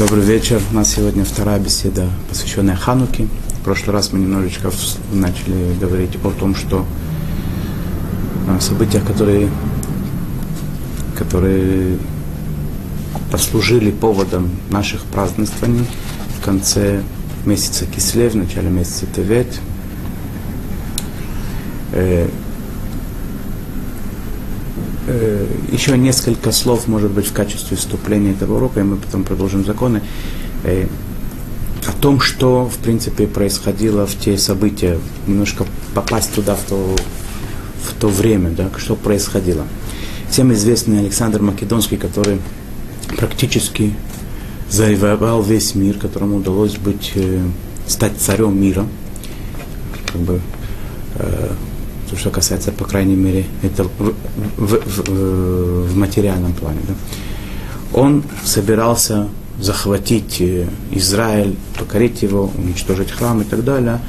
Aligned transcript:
Добрый 0.00 0.24
вечер. 0.24 0.62
У 0.72 0.74
нас 0.74 0.94
сегодня 0.94 1.26
вторая 1.26 1.60
беседа, 1.60 2.08
посвященная 2.30 2.74
Хануке. 2.74 3.28
В 3.60 3.64
прошлый 3.64 3.92
раз 3.92 4.14
мы 4.14 4.18
немножечко 4.18 4.70
начали 5.12 5.74
говорить 5.78 6.16
о 6.24 6.30
том, 6.30 6.54
что 6.54 6.86
события, 8.60 9.00
которые, 9.00 9.50
которые 11.18 11.98
послужили 13.30 13.90
поводом 13.90 14.48
наших 14.70 15.02
празднований 15.02 15.86
в 16.40 16.42
конце 16.42 17.02
месяца 17.44 17.84
Кислев, 17.84 18.32
в 18.32 18.36
начале 18.36 18.70
месяца 18.70 19.04
Тевет. 19.04 19.60
Э, 25.12 25.44
еще 25.72 25.98
несколько 25.98 26.52
слов, 26.52 26.86
может 26.86 27.10
быть, 27.10 27.26
в 27.26 27.32
качестве 27.32 27.76
вступления 27.76 28.30
этого 28.30 28.58
урока, 28.58 28.78
и 28.78 28.84
мы 28.84 28.96
потом 28.96 29.24
продолжим 29.24 29.64
законы, 29.64 30.02
э, 30.62 30.86
о 31.84 31.92
том, 32.00 32.20
что, 32.20 32.66
в 32.66 32.76
принципе, 32.76 33.26
происходило 33.26 34.06
в 34.06 34.14
те 34.14 34.38
события, 34.38 35.00
немножко 35.26 35.66
попасть 35.94 36.32
туда 36.32 36.54
в 36.54 36.62
то, 36.62 36.96
в 37.88 38.00
то 38.00 38.06
время, 38.06 38.50
да, 38.50 38.70
что 38.76 38.94
происходило. 38.94 39.64
Всем 40.30 40.52
известный 40.52 41.00
Александр 41.00 41.42
Македонский, 41.42 41.96
который 41.96 42.38
практически 43.16 43.94
завоевал 44.70 45.42
весь 45.42 45.74
мир, 45.74 45.98
которому 45.98 46.36
удалось 46.36 46.76
быть, 46.76 47.10
э, 47.16 47.42
стать 47.88 48.12
царем 48.16 48.62
мира. 48.62 48.86
Как 50.06 50.20
бы, 50.20 50.40
э, 51.16 51.50
то, 52.10 52.16
что 52.16 52.30
касается, 52.30 52.72
по 52.72 52.84
крайней 52.84 53.16
мере, 53.16 53.46
это 53.62 53.84
в, 53.84 54.14
в, 54.56 54.80
в, 54.84 55.88
в 55.88 55.96
материальном 55.96 56.52
плане. 56.52 56.80
Да. 56.88 56.94
Он 57.92 58.22
собирался 58.44 59.28
захватить 59.60 60.40
э, 60.40 60.66
Израиль, 60.90 61.56
покорить 61.78 62.22
его, 62.22 62.50
уничтожить 62.56 63.10
храм 63.10 63.40
и 63.42 63.44
так 63.44 63.64
далее, 63.64 64.00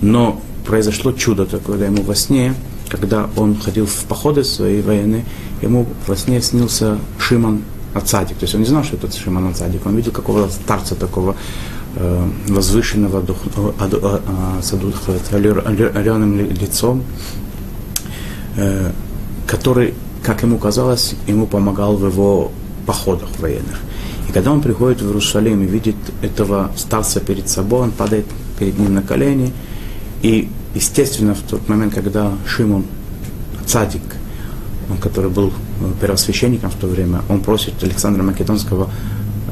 но 0.00 0.40
произошло 0.66 1.12
чудо 1.12 1.46
такое 1.46 1.84
ему 1.86 2.02
во 2.02 2.14
сне, 2.14 2.54
когда 2.88 3.28
он 3.36 3.56
ходил 3.56 3.86
в 3.86 4.04
походы 4.04 4.44
своей 4.44 4.82
военные, 4.82 5.24
ему 5.62 5.86
во 6.06 6.16
сне 6.16 6.40
снился 6.40 6.98
Шиман 7.18 7.62
Ацадик. 7.94 8.36
То 8.36 8.44
есть 8.44 8.54
он 8.54 8.60
не 8.60 8.66
знал, 8.66 8.84
что 8.84 8.96
это 8.96 9.10
Шиман 9.16 9.48
Ацадик. 9.48 9.84
Он 9.86 9.96
видел 9.96 10.12
какого-то 10.12 10.52
старца 10.52 10.94
такого 10.94 11.34
э, 11.96 12.28
возвышенного, 12.48 13.20
дух, 13.20 13.38
э, 13.56 13.72
э, 13.80 14.62
с 14.62 14.72
ореным 15.32 16.38
лицом, 16.38 17.02
э, 18.56 18.90
который, 19.46 19.94
как 20.22 20.42
ему 20.42 20.58
казалось, 20.58 21.14
ему 21.26 21.46
помогал 21.46 21.96
в 21.96 22.06
его 22.06 22.52
походах 22.86 23.28
военных. 23.38 23.80
И 24.28 24.32
когда 24.32 24.52
он 24.52 24.62
приходит 24.62 25.00
в 25.00 25.06
Иерусалим 25.06 25.62
и 25.62 25.66
видит 25.66 25.96
этого 26.22 26.70
старца 26.76 27.20
перед 27.20 27.48
собой, 27.48 27.80
он 27.80 27.90
падает 27.90 28.26
перед 28.58 28.78
ним 28.78 28.94
на 28.94 29.02
колени. 29.02 29.52
И, 30.22 30.48
естественно, 30.74 31.34
в 31.34 31.40
тот 31.40 31.68
момент, 31.68 31.94
когда 31.94 32.32
Шимон 32.46 32.84
Цадик, 33.66 34.02
он, 34.90 34.98
который 34.98 35.30
был 35.30 35.52
первосвященником 36.00 36.70
в 36.70 36.76
то 36.76 36.86
время, 36.86 37.22
он 37.28 37.40
просит 37.40 37.82
Александра 37.82 38.22
Македонского 38.22 38.90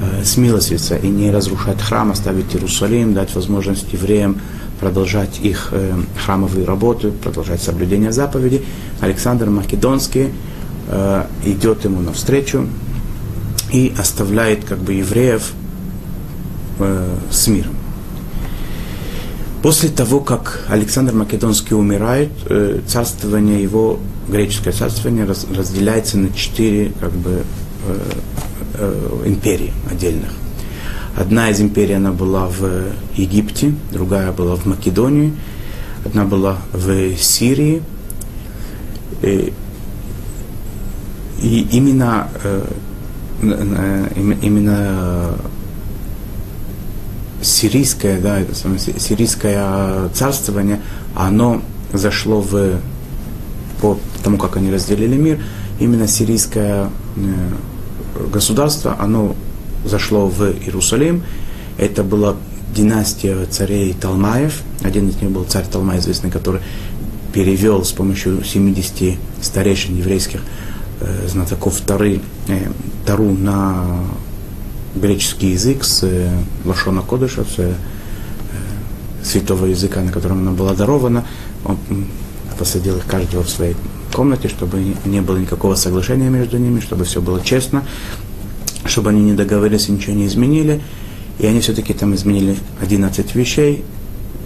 э, 0.01 0.25
смилостивиться 0.25 0.97
и 0.97 1.09
не 1.09 1.31
разрушать 1.31 1.81
храм, 1.81 2.11
оставить 2.11 2.55
Иерусалим, 2.55 3.15
дать 3.15 3.35
возможность 3.35 3.93
евреям 3.93 4.41
продолжать 4.81 5.41
их 5.41 5.69
э, 5.73 5.95
храмовые 6.25 6.65
работы, 6.65 7.11
продолжать 7.11 7.63
соблюдение 7.63 8.13
заповедей. 8.13 8.65
Александр 9.01 9.51
Македонский 9.51 10.29
э, 10.89 11.25
идет 11.45 11.85
ему 11.85 12.01
навстречу 12.01 12.67
и 13.73 13.93
оставляет 13.99 14.65
как 14.65 14.79
бы 14.79 14.95
евреев 14.95 15.53
э, 16.79 17.17
с 17.31 17.49
миром. 17.49 17.75
После 19.63 19.89
того, 19.89 20.21
как 20.21 20.65
Александр 20.69 21.13
Македонский 21.15 21.75
умирает, 21.75 22.31
э, 22.47 22.81
царствование 22.87 23.61
его, 23.61 23.99
греческое 24.29 24.73
царствование, 24.73 25.25
разделяется 25.25 26.17
на 26.19 26.33
четыре 26.33 26.93
как 27.01 27.13
бы, 27.13 27.43
э, 27.87 28.01
э, 28.75 29.23
империи 29.27 29.73
отдельных. 29.91 30.31
Одна 31.19 31.51
из 31.51 31.61
империй 31.61 31.95
она 31.95 32.13
была 32.13 32.47
в 32.47 32.93
Египте, 33.17 33.75
другая 33.91 34.31
была 34.31 34.55
в 34.55 34.67
Македонии, 34.67 35.35
одна 36.05 36.25
была 36.25 36.59
в 36.73 37.17
Сирии. 37.17 37.83
И, 39.23 39.53
и 41.43 41.67
именно, 41.73 42.29
именно 43.43 45.35
сирийское, 47.43 48.21
да, 48.21 48.39
это 48.39 48.55
самое, 48.55 48.79
сирийское 48.79 50.09
царствование, 50.11 50.81
оно 51.17 51.63
зашло 51.93 52.41
в, 52.41 52.79
по 53.81 53.99
тому, 54.23 54.39
как 54.39 54.57
они 54.57 54.71
разделили 54.71 55.17
мир, 55.17 55.41
именно 55.81 56.07
сирийское 56.07 56.91
э, 57.17 58.29
государство, 58.33 58.95
оно 59.01 59.35
зашло 59.85 60.29
в 60.29 60.43
Иерусалим. 60.43 61.23
Это 61.77 62.03
была 62.03 62.37
династия 62.75 63.47
царей 63.47 63.93
Талмаев. 63.95 64.63
Один 64.83 65.09
из 65.09 65.21
них 65.21 65.31
был 65.31 65.45
царь 65.45 65.65
Талмай, 65.71 65.99
известный, 65.99 66.31
который 66.31 66.61
перевел 67.33 67.85
с 67.85 67.93
помощью 67.93 68.45
70 68.45 69.19
старейшин 69.43 69.97
еврейских 69.97 70.41
э, 71.01 71.29
знатоков 71.29 71.81
Тары, 71.81 72.21
э, 72.49 72.71
Тару 73.05 73.33
на 73.33 74.05
греческий 74.95 75.51
язык 75.51 75.85
с 75.85 76.03
э, 76.05 76.31
Лашона 76.65 77.03
Кодыша, 77.03 77.45
с 77.45 77.59
э, 77.59 77.75
святого 79.23 79.67
языка, 79.67 80.01
на 80.01 80.13
котором 80.13 80.39
она 80.39 80.53
была 80.53 80.75
дарована. 80.75 81.25
Он 81.65 81.77
посадил 82.59 82.97
их 82.97 83.07
каждого 83.07 83.45
в 83.45 83.51
своей 83.51 83.77
комнате, 84.13 84.49
чтобы 84.49 84.95
не 85.05 85.21
было 85.21 85.37
никакого 85.37 85.75
соглашения 85.75 86.29
между 86.29 86.59
ними, 86.59 86.81
чтобы 86.81 87.05
все 87.05 87.21
было 87.21 87.41
честно, 87.41 87.85
чтобы 88.89 89.11
они 89.11 89.23
не 89.23 89.35
договорились 89.35 89.89
и 89.89 89.93
ничего 89.93 90.15
не 90.15 90.27
изменили. 90.27 90.81
И 91.39 91.47
они 91.47 91.61
все-таки 91.61 91.95
там 91.95 92.15
изменили 92.15 92.57
11 92.81 93.35
вещей 93.35 93.85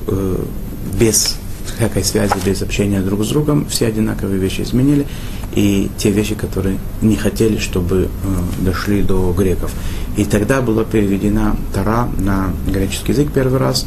э, 0.07 0.45
без 1.01 1.39
всякой 1.77 2.05
связи, 2.05 2.35
без 2.45 2.63
общения 2.63 3.01
друг 3.01 3.25
с 3.25 3.29
другом. 3.29 3.67
Все 3.67 3.87
одинаковые 3.87 4.39
вещи 4.39 4.61
изменили. 4.63 5.07
И 5.55 5.91
те 5.99 6.11
вещи, 6.11 6.35
которые 6.35 6.79
не 7.01 7.17
хотели, 7.17 7.59
чтобы 7.59 8.09
э, 8.09 8.65
дошли 8.65 9.03
до 9.03 9.33
греков. 9.33 9.73
И 10.17 10.25
тогда 10.25 10.61
была 10.61 10.85
переведена 10.85 11.57
Тара 11.75 12.09
на 12.19 12.53
греческий 12.67 13.13
язык 13.13 13.33
первый 13.33 13.59
раз. 13.59 13.87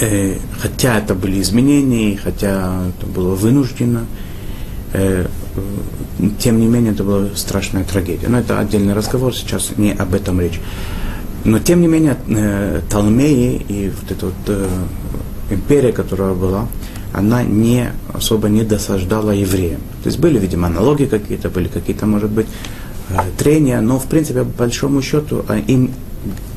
Э, 0.00 0.36
хотя 0.58 0.98
это 0.98 1.14
были 1.14 1.40
изменения, 1.40 2.16
хотя 2.16 2.82
это 2.88 3.06
было 3.06 3.34
вынуждено, 3.34 4.06
э, 4.92 5.26
тем 6.38 6.60
не 6.60 6.66
менее 6.66 6.92
это 6.92 7.04
была 7.04 7.28
страшная 7.34 7.84
трагедия. 7.84 8.28
Но 8.28 8.38
это 8.38 8.58
отдельный 8.58 8.94
разговор, 8.94 9.34
сейчас 9.34 9.72
не 9.76 9.92
об 9.92 10.14
этом 10.14 10.40
речь. 10.40 10.60
Но 11.44 11.58
тем 11.58 11.80
не 11.80 11.88
менее 11.88 12.16
э, 12.28 12.80
Талмеи 12.88 13.64
и 13.68 13.90
вот 13.90 14.10
эта 14.10 14.26
вот 14.26 14.34
э, 14.48 14.68
империя, 15.50 15.92
которая 15.92 16.34
была, 16.34 16.68
она 17.12 17.42
не 17.42 17.90
особо 18.12 18.48
не 18.48 18.62
досаждала 18.62 19.30
евреям. 19.30 19.80
То 20.02 20.08
есть 20.08 20.18
были, 20.18 20.38
видимо, 20.38 20.68
аналогии 20.68 21.06
какие-то, 21.06 21.50
были 21.50 21.68
какие-то, 21.68 22.06
может 22.06 22.30
быть, 22.30 22.46
Э, 23.10 23.20
трения, 23.36 23.80
но 23.80 23.98
в 23.98 24.06
принципе, 24.06 24.44
по 24.44 24.64
большому 24.64 25.02
счету, 25.02 25.44
э, 25.48 25.60
им 25.66 25.92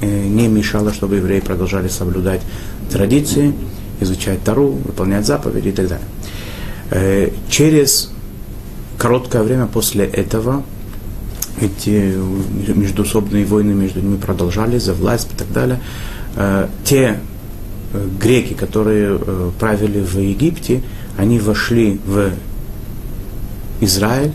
э, 0.01 0.27
не 0.27 0.47
мешало, 0.47 0.93
чтобы 0.93 1.17
евреи 1.17 1.41
продолжали 1.41 1.89
соблюдать 1.89 2.41
традиции, 2.89 3.53
изучать 3.99 4.43
Тару, 4.43 4.69
выполнять 4.69 5.25
заповеди 5.25 5.69
и 5.69 5.71
так 5.71 5.87
далее. 5.89 7.33
Через 7.49 8.11
короткое 8.97 9.43
время 9.43 9.67
после 9.67 10.05
этого 10.05 10.63
эти 11.59 12.13
междусобные 12.71 13.45
войны 13.45 13.73
между 13.73 13.99
ними 13.99 14.17
продолжались 14.17 14.83
за 14.83 14.93
власть 14.93 15.29
и 15.33 15.35
так 15.35 15.51
далее. 15.51 15.79
Те 16.83 17.19
греки, 18.21 18.53
которые 18.53 19.17
правили 19.59 19.99
в 19.99 20.19
Египте, 20.19 20.83
они 21.17 21.39
вошли 21.39 21.99
в 22.05 22.29
Израиль, 23.81 24.33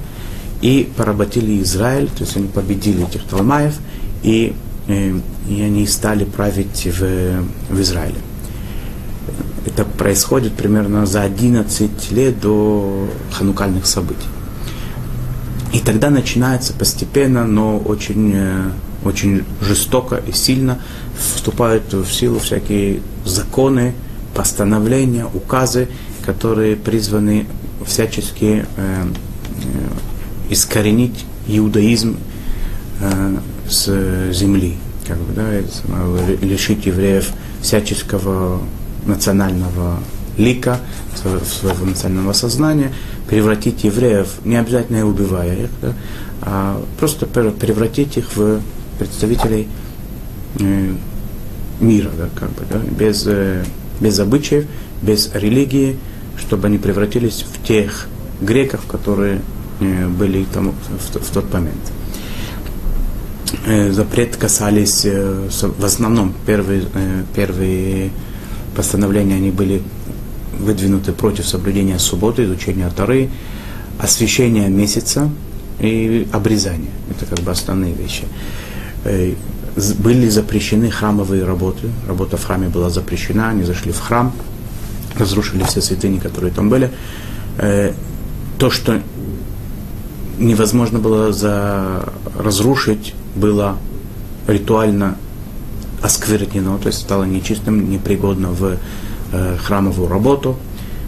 и 0.63 0.89
поработили 0.97 1.61
Израиль, 1.63 2.09
то 2.09 2.23
есть 2.23 2.37
они 2.37 2.47
победили 2.47 3.05
этих 3.07 3.25
Талмаев, 3.25 3.75
и, 4.23 4.55
э, 4.87 5.13
и 5.49 5.61
они 5.61 5.87
стали 5.87 6.25
править 6.25 6.87
в, 6.87 7.45
в 7.69 7.81
Израиле. 7.81 8.19
Это 9.67 9.85
происходит 9.85 10.53
примерно 10.53 11.05
за 11.05 11.23
11 11.23 12.13
лет 12.13 12.41
до 12.41 13.09
ханукальных 13.33 13.87
событий. 13.87 14.29
И 15.73 15.81
тогда 15.81 16.11
начинается 16.11 16.75
постепенно, 16.75 17.47
но 17.47 17.79
очень, 17.79 18.33
э, 18.35 18.71
очень 19.05 19.45
жестоко 19.63 20.17
и 20.17 20.33
сильно 20.33 20.79
вступают 21.19 21.93
в 21.95 22.13
силу 22.13 22.39
всякие 22.41 23.01
законы, 23.25 23.95
постановления, 24.35 25.27
указы, 25.33 25.89
которые 26.25 26.77
призваны 26.77 27.47
всячески 27.87 28.67
э, 28.77 29.05
искоренить 30.51 31.25
иудаизм 31.47 32.19
э, 33.01 33.37
с 33.69 34.33
земли. 34.33 34.77
как 35.09 35.19
бы, 35.19 35.33
да, 35.33 35.51
лишить 36.47 36.87
евреев 36.87 37.31
всяческого 37.63 38.61
национального 39.07 39.99
лика, 40.37 40.81
своего 41.15 41.87
национального 41.87 42.33
сознания, 42.33 42.93
превратить 43.33 43.83
евреев, 43.83 44.29
не 44.45 44.57
обязательно 44.57 45.07
убивая 45.07 45.65
их, 45.65 45.71
да, 45.81 45.95
а 46.43 46.85
просто 47.01 47.25
превратить 47.25 48.19
их 48.19 48.37
в 48.37 48.61
представителей 48.99 49.69
э, 50.61 50.93
мира, 51.81 52.11
да, 52.15 52.29
как 52.39 52.51
бы, 52.51 52.63
да, 52.71 52.79
без, 52.79 53.25
э, 53.27 53.65
без 54.01 54.21
обычаев, 54.21 54.67
без 55.01 55.33
религии, 55.33 55.97
чтобы 56.37 56.67
они 56.67 56.77
превратились 56.77 57.47
в 57.51 57.67
тех 57.67 58.07
греков, 58.43 58.85
которые 58.87 59.41
э, 59.81 60.09
были 60.09 60.45
там 60.53 60.75
в, 60.99 61.19
в 61.19 61.31
тот 61.33 61.51
момент. 61.55 61.93
Запрет 63.95 64.37
касались, 64.37 65.07
в 65.07 65.85
основном 65.85 66.35
первые, 66.47 66.85
первые 67.35 68.11
постановления, 68.77 69.37
они 69.37 69.51
были 69.51 69.83
выдвинуты 70.59 71.13
против 71.13 71.47
соблюдения 71.47 71.99
субботы, 71.99 72.45
изучения 72.45 72.89
Тары, 72.91 73.31
освещения 73.99 74.69
месяца 74.69 75.31
и 75.81 76.27
обрезания. 76.33 76.91
Это 77.11 77.27
как 77.27 77.41
бы 77.41 77.51
основные 77.51 77.95
вещи. 77.95 78.25
Были 79.99 80.29
запрещены 80.29 80.91
храмовые 80.91 81.45
работы. 81.45 81.89
Работа 82.07 82.37
в 82.37 82.45
храме 82.45 82.69
была 82.69 82.91
запрещена, 82.91 83.51
они 83.51 83.65
зашли 83.65 83.93
в 83.93 84.01
храм, 84.01 84.33
разрушили 85.19 85.63
все 85.65 85.81
святыни, 85.81 86.19
которые 86.19 86.53
там 86.53 86.69
были. 86.69 86.91
То, 88.59 88.71
что 88.71 89.01
невозможно 90.39 90.99
было 90.99 91.33
за... 91.33 92.13
разрушить, 92.39 93.15
было 93.35 93.77
ритуально 94.47 95.17
осквернено, 96.03 96.79
то 96.79 96.89
есть 96.89 97.01
стало 97.01 97.25
нечистым, 97.25 97.91
непригодно 97.91 98.51
в 98.51 98.77
э, 99.33 99.57
храмовую 99.63 100.09
работу. 100.09 100.57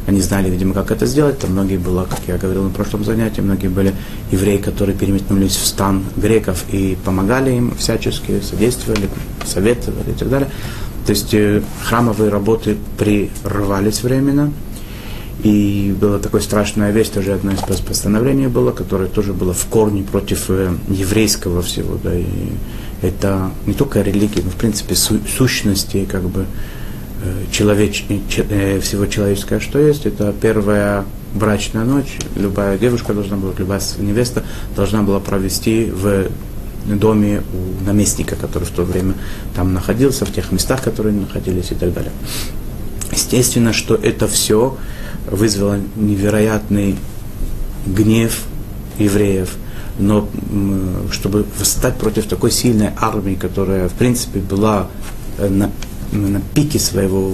Они 0.06 0.20
знали, 0.20 0.50
видимо, 0.50 0.74
как 0.74 0.90
это 0.90 1.06
сделать. 1.06 1.38
Там 1.38 1.52
многие 1.52 1.78
было, 1.78 2.04
как 2.04 2.20
я 2.26 2.36
говорил 2.36 2.64
на 2.64 2.70
прошлом 2.70 3.04
занятии, 3.04 3.40
многие 3.40 3.68
были 3.68 3.94
евреи, 4.30 4.58
которые 4.58 4.96
переметнулись 4.96 5.56
в 5.56 5.66
стан 5.66 6.04
греков 6.16 6.64
и 6.70 6.98
помогали 7.04 7.52
им 7.52 7.74
всячески, 7.76 8.40
содействовали, 8.40 9.08
советовали 9.46 10.10
и 10.10 10.14
так 10.14 10.28
далее. 10.28 10.50
То 11.06 11.10
есть 11.10 11.32
э, 11.32 11.62
храмовые 11.84 12.30
работы 12.30 12.76
прервались 12.98 14.02
временно. 14.02 14.52
И 15.42 15.94
была 16.00 16.18
такая 16.18 16.40
страшная 16.40 16.90
вещь, 16.90 17.08
тоже 17.08 17.32
одно 17.32 17.52
из 17.52 17.58
постановлений 17.58 18.46
было, 18.46 18.70
которое 18.70 19.08
тоже 19.08 19.32
было 19.32 19.52
в 19.52 19.66
корне 19.66 20.02
против 20.02 20.46
э, 20.48 20.74
еврейского 20.88 21.60
всего. 21.60 21.98
Да, 22.02 22.14
и 22.14 22.24
это 23.02 23.50
не 23.66 23.74
только 23.74 24.00
религии, 24.00 24.40
но 24.42 24.50
в 24.50 24.54
принципе 24.54 24.94
су- 24.94 25.20
сущности 25.26 26.06
как 26.10 26.22
бы 26.22 26.46
человеч, 27.50 28.04
э, 28.08 28.80
всего 28.80 29.06
человеческого, 29.06 29.60
что 29.60 29.78
есть. 29.78 30.06
Это 30.06 30.32
первая 30.40 31.04
брачная 31.34 31.84
ночь. 31.84 32.18
Любая 32.36 32.78
девушка 32.78 33.12
должна 33.12 33.36
была, 33.36 33.52
любая 33.56 33.80
невеста 33.98 34.44
должна 34.76 35.02
была 35.02 35.20
провести 35.20 35.86
в 35.86 36.28
доме 36.86 37.42
у 37.52 37.84
наместника, 37.84 38.36
который 38.36 38.64
в 38.64 38.70
то 38.70 38.82
время 38.82 39.14
там 39.54 39.72
находился, 39.72 40.26
в 40.26 40.32
тех 40.32 40.52
местах, 40.52 40.82
которые 40.82 41.14
находились 41.14 41.72
и 41.72 41.74
так 41.74 41.92
далее. 41.92 42.12
Естественно, 43.10 43.72
что 43.72 43.94
это 43.94 44.28
все 44.28 44.76
вызвало 45.30 45.78
невероятный 45.96 46.96
гнев 47.86 48.42
евреев, 48.98 49.56
но 49.98 50.28
чтобы 51.10 51.46
восстать 51.58 51.96
против 51.96 52.26
такой 52.26 52.50
сильной 52.50 52.90
армии, 53.00 53.34
которая, 53.34 53.88
в 53.88 53.92
принципе, 53.92 54.40
была 54.40 54.88
э, 55.38 55.68
на, 56.14 56.28
на 56.28 56.40
пике 56.54 56.78
своего 56.78 57.32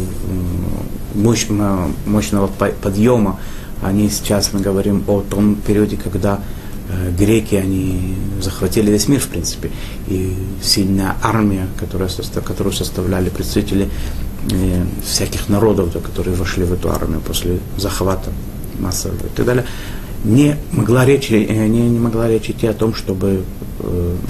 мощного, 1.15 1.91
мощного 2.07 2.47
подъема, 2.47 3.39
они 3.83 4.09
сейчас 4.11 4.53
мы 4.53 4.61
говорим 4.61 5.05
о 5.07 5.23
том 5.23 5.55
периоде, 5.55 5.97
когда 5.97 6.41
э, 6.89 7.11
греки, 7.17 7.55
они 7.55 8.15
захватили 8.41 8.91
весь 8.91 9.09
мир, 9.09 9.21
в 9.21 9.29
принципе, 9.29 9.71
и 10.07 10.37
сильная 10.63 11.17
армия, 11.23 11.67
которая, 11.79 12.11
которую 12.45 12.75
составляли 12.75 13.31
представители 13.31 13.89
э, 14.51 14.85
всяких 15.05 15.49
народов, 15.49 15.93
которые 16.03 16.37
вошли 16.37 16.65
в 16.65 16.73
эту 16.73 16.91
армию 16.91 17.21
после 17.21 17.61
захвата 17.79 18.31
массового 18.79 19.17
и 19.17 19.31
так 19.35 19.47
далее, 19.47 19.65
не 20.25 20.57
могла 20.73 21.07
речь, 21.07 21.31
э, 21.31 21.67
не, 21.67 21.89
не 21.89 21.99
могла 21.99 22.29
речь 22.29 22.51
идти 22.51 22.67
о 22.67 22.75
том, 22.75 22.95
чтобы 22.95 23.45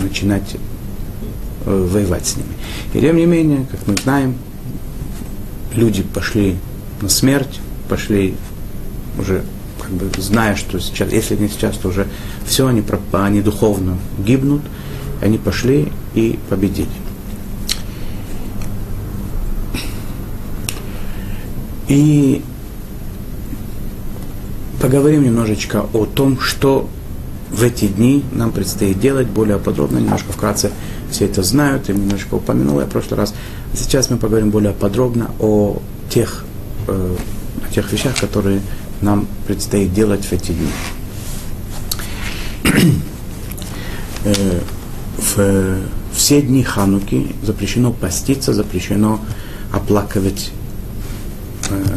начинать 0.00 0.56
воевать 1.70 2.26
с 2.26 2.36
ними. 2.36 2.48
И 2.94 3.00
тем 3.00 3.16
не 3.16 3.26
менее, 3.26 3.66
как 3.70 3.86
мы 3.86 3.94
знаем, 3.96 4.34
люди 5.74 6.02
пошли 6.02 6.56
на 7.00 7.08
смерть, 7.08 7.60
пошли 7.88 8.34
уже 9.18 9.44
как 9.80 9.90
бы 9.90 10.10
зная, 10.20 10.56
что 10.56 10.78
сейчас, 10.78 11.12
если 11.12 11.36
не 11.36 11.48
сейчас, 11.48 11.76
то 11.76 11.88
уже 11.88 12.06
все, 12.44 12.66
они, 12.66 12.82
они 13.12 13.42
духовно 13.42 13.98
гибнут, 14.18 14.62
они 15.20 15.38
пошли 15.38 15.92
и 16.14 16.38
победили. 16.48 16.88
И 21.88 22.42
поговорим 24.80 25.24
немножечко 25.24 25.86
о 25.92 26.06
том, 26.06 26.38
что 26.38 26.88
в 27.50 27.62
эти 27.64 27.88
дни 27.88 28.24
нам 28.32 28.52
предстоит 28.52 29.00
делать 29.00 29.26
более 29.26 29.58
подробно, 29.58 29.98
немножко 29.98 30.32
вкратце 30.32 30.70
все 31.10 31.26
это 31.26 31.42
знают, 31.42 31.88
и 31.88 31.92
немножко 31.92 32.34
упомянул 32.34 32.80
я 32.80 32.86
в 32.86 32.90
прошлый 32.90 33.18
раз. 33.18 33.34
Сейчас 33.74 34.10
мы 34.10 34.16
поговорим 34.16 34.50
более 34.50 34.72
подробно 34.72 35.30
о 35.38 35.80
тех, 36.08 36.44
э, 36.88 37.16
о 37.68 37.72
тех 37.72 37.92
вещах, 37.92 38.16
которые 38.18 38.60
нам 39.00 39.26
предстоит 39.46 39.92
делать 39.92 40.24
в 40.24 40.32
эти 40.32 40.52
дни. 40.52 40.70
э, 44.24 44.60
в 45.36 45.78
все 46.12 46.42
дни 46.42 46.62
Хануки 46.62 47.34
запрещено 47.42 47.92
поститься, 47.92 48.52
запрещено 48.52 49.20
оплакивать 49.72 50.50
Э, 51.70 51.96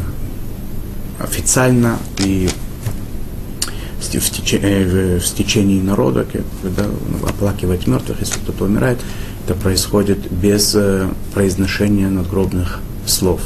официально 1.19 1.97
и 2.19 2.49
в, 4.19 4.29
течение, 4.29 5.19
в 5.19 5.23
течение 5.23 5.81
народа, 5.81 6.25
когда 6.61 6.85
оплакивать 7.27 7.87
мертвых, 7.87 8.19
если 8.19 8.39
кто-то 8.39 8.65
умирает, 8.65 8.99
это 9.45 9.55
происходит 9.55 10.31
без 10.31 10.73
э, 10.75 11.09
произношения 11.33 12.09
надгробных 12.09 12.79
слов. 13.05 13.41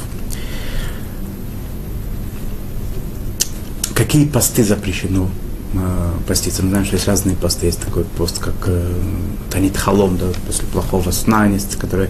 Какие 3.94 4.26
посты 4.26 4.62
запрещено 4.62 5.28
э, 5.74 6.10
поститься? 6.26 6.62
Мы 6.62 6.70
знаем, 6.70 6.84
что 6.84 6.96
есть 6.96 7.08
разные 7.08 7.36
посты. 7.36 7.66
Есть 7.66 7.80
такой 7.80 8.04
пост, 8.04 8.38
как 8.38 8.54
э, 8.66 8.94
Танит 9.50 9.76
Халом, 9.76 10.16
да, 10.18 10.26
после 10.46 10.66
плохого 10.68 11.10
сна, 11.10 11.46
есть, 11.46 11.76
который 11.76 12.08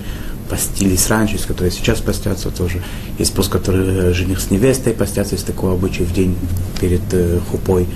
постились 0.48 1.08
раньше, 1.08 1.36
из 1.36 1.46
которой 1.46 1.70
сейчас 1.70 2.00
постятся 2.00 2.50
тоже. 2.50 2.82
Есть 3.18 3.34
пост, 3.34 3.50
который 3.50 4.12
жених 4.12 4.40
с 4.40 4.50
невестой 4.50 4.92
постятся, 4.92 5.34
есть 5.34 5.46
такой 5.46 5.72
обычай 5.72 6.04
в 6.04 6.12
день 6.12 6.36
перед 6.80 7.02
э, 7.12 7.40
хупой 7.50 7.86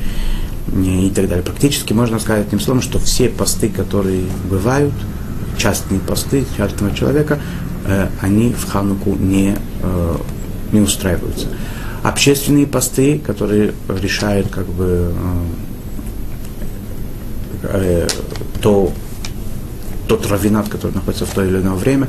и 0.69 1.13
так 1.15 1.29
далее. 1.29 1.45
Практически 1.45 1.93
можно 1.93 2.19
сказать 2.19 2.51
тем 2.51 2.61
словом, 2.61 2.83
что 2.83 2.99
все 2.99 3.29
посты, 3.29 3.69
которые 3.69 4.25
бывают, 4.49 4.95
частные 5.59 6.01
посты 6.01 6.45
частного 6.57 6.95
человека, 6.95 7.39
э, 7.87 8.09
они 8.21 8.53
в 8.53 8.69
Хануку 8.69 9.15
не, 9.17 9.57
э, 9.83 10.17
не 10.73 10.81
устраиваются. 10.81 11.49
Общественные 12.03 12.67
посты, 12.67 13.19
которые 13.19 13.75
решают 13.89 14.49
как 14.49 14.67
бы 14.67 15.15
э, 17.63 18.09
то, 18.61 18.93
тот 20.09 20.27
равинат, 20.27 20.69
который 20.69 20.93
находится 20.93 21.27
в 21.27 21.31
то 21.31 21.45
или 21.45 21.59
иное 21.59 21.75
время, 21.75 22.09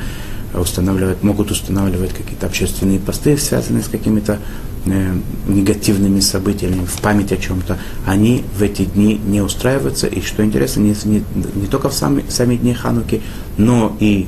устанавливать, 0.54 1.24
могут 1.24 1.52
устанавливать 1.52 2.14
какие-то 2.14 2.46
общественные 2.46 3.00
посты, 3.00 3.38
связанные 3.38 3.84
с 3.84 3.88
какими-то 3.88 4.40
э, 4.86 5.16
негативными 5.48 6.20
событиями, 6.20 6.86
в 6.86 7.02
память 7.02 7.32
о 7.32 7.38
чем-то, 7.38 7.78
они 8.06 8.44
в 8.58 8.62
эти 8.62 8.86
дни 8.86 9.20
не 9.26 9.42
устраиваются. 9.42 10.08
И 10.08 10.22
что 10.22 10.44
интересно, 10.44 10.82
не, 10.82 10.96
не, 11.06 11.24
не 11.56 11.68
только 11.68 11.90
в 11.90 11.94
сами, 11.94 12.24
сами 12.30 12.56
дни 12.56 12.74
Хануки, 12.74 13.22
но 13.58 13.96
и 14.00 14.28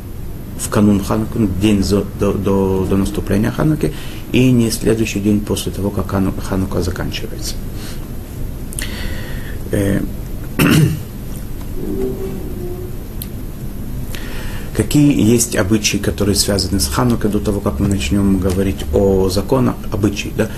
в 0.59 0.69
канун 0.69 1.03
Хануки, 1.03 1.31
ну, 1.35 1.49
день 1.61 1.83
до, 1.83 2.05
до, 2.33 2.85
до, 2.85 2.97
наступления 2.97 3.51
Хануки, 3.51 3.93
и 4.31 4.51
не 4.51 4.71
следующий 4.71 5.19
день 5.19 5.41
после 5.41 5.71
того, 5.71 5.89
как 5.89 6.09
Ханука 6.09 6.81
заканчивается. 6.81 7.55
Э, 9.71 10.01
Какие 14.75 15.21
есть 15.21 15.55
обычаи, 15.55 15.97
которые 15.97 16.35
связаны 16.35 16.79
с 16.79 16.87
Ханукой, 16.87 17.29
до 17.29 17.39
того, 17.39 17.61
как 17.61 17.79
мы 17.79 17.87
начнем 17.87 18.39
говорить 18.39 18.85
о 18.93 19.29
законах, 19.29 19.75
обычаи, 19.91 20.33
да? 20.35 20.49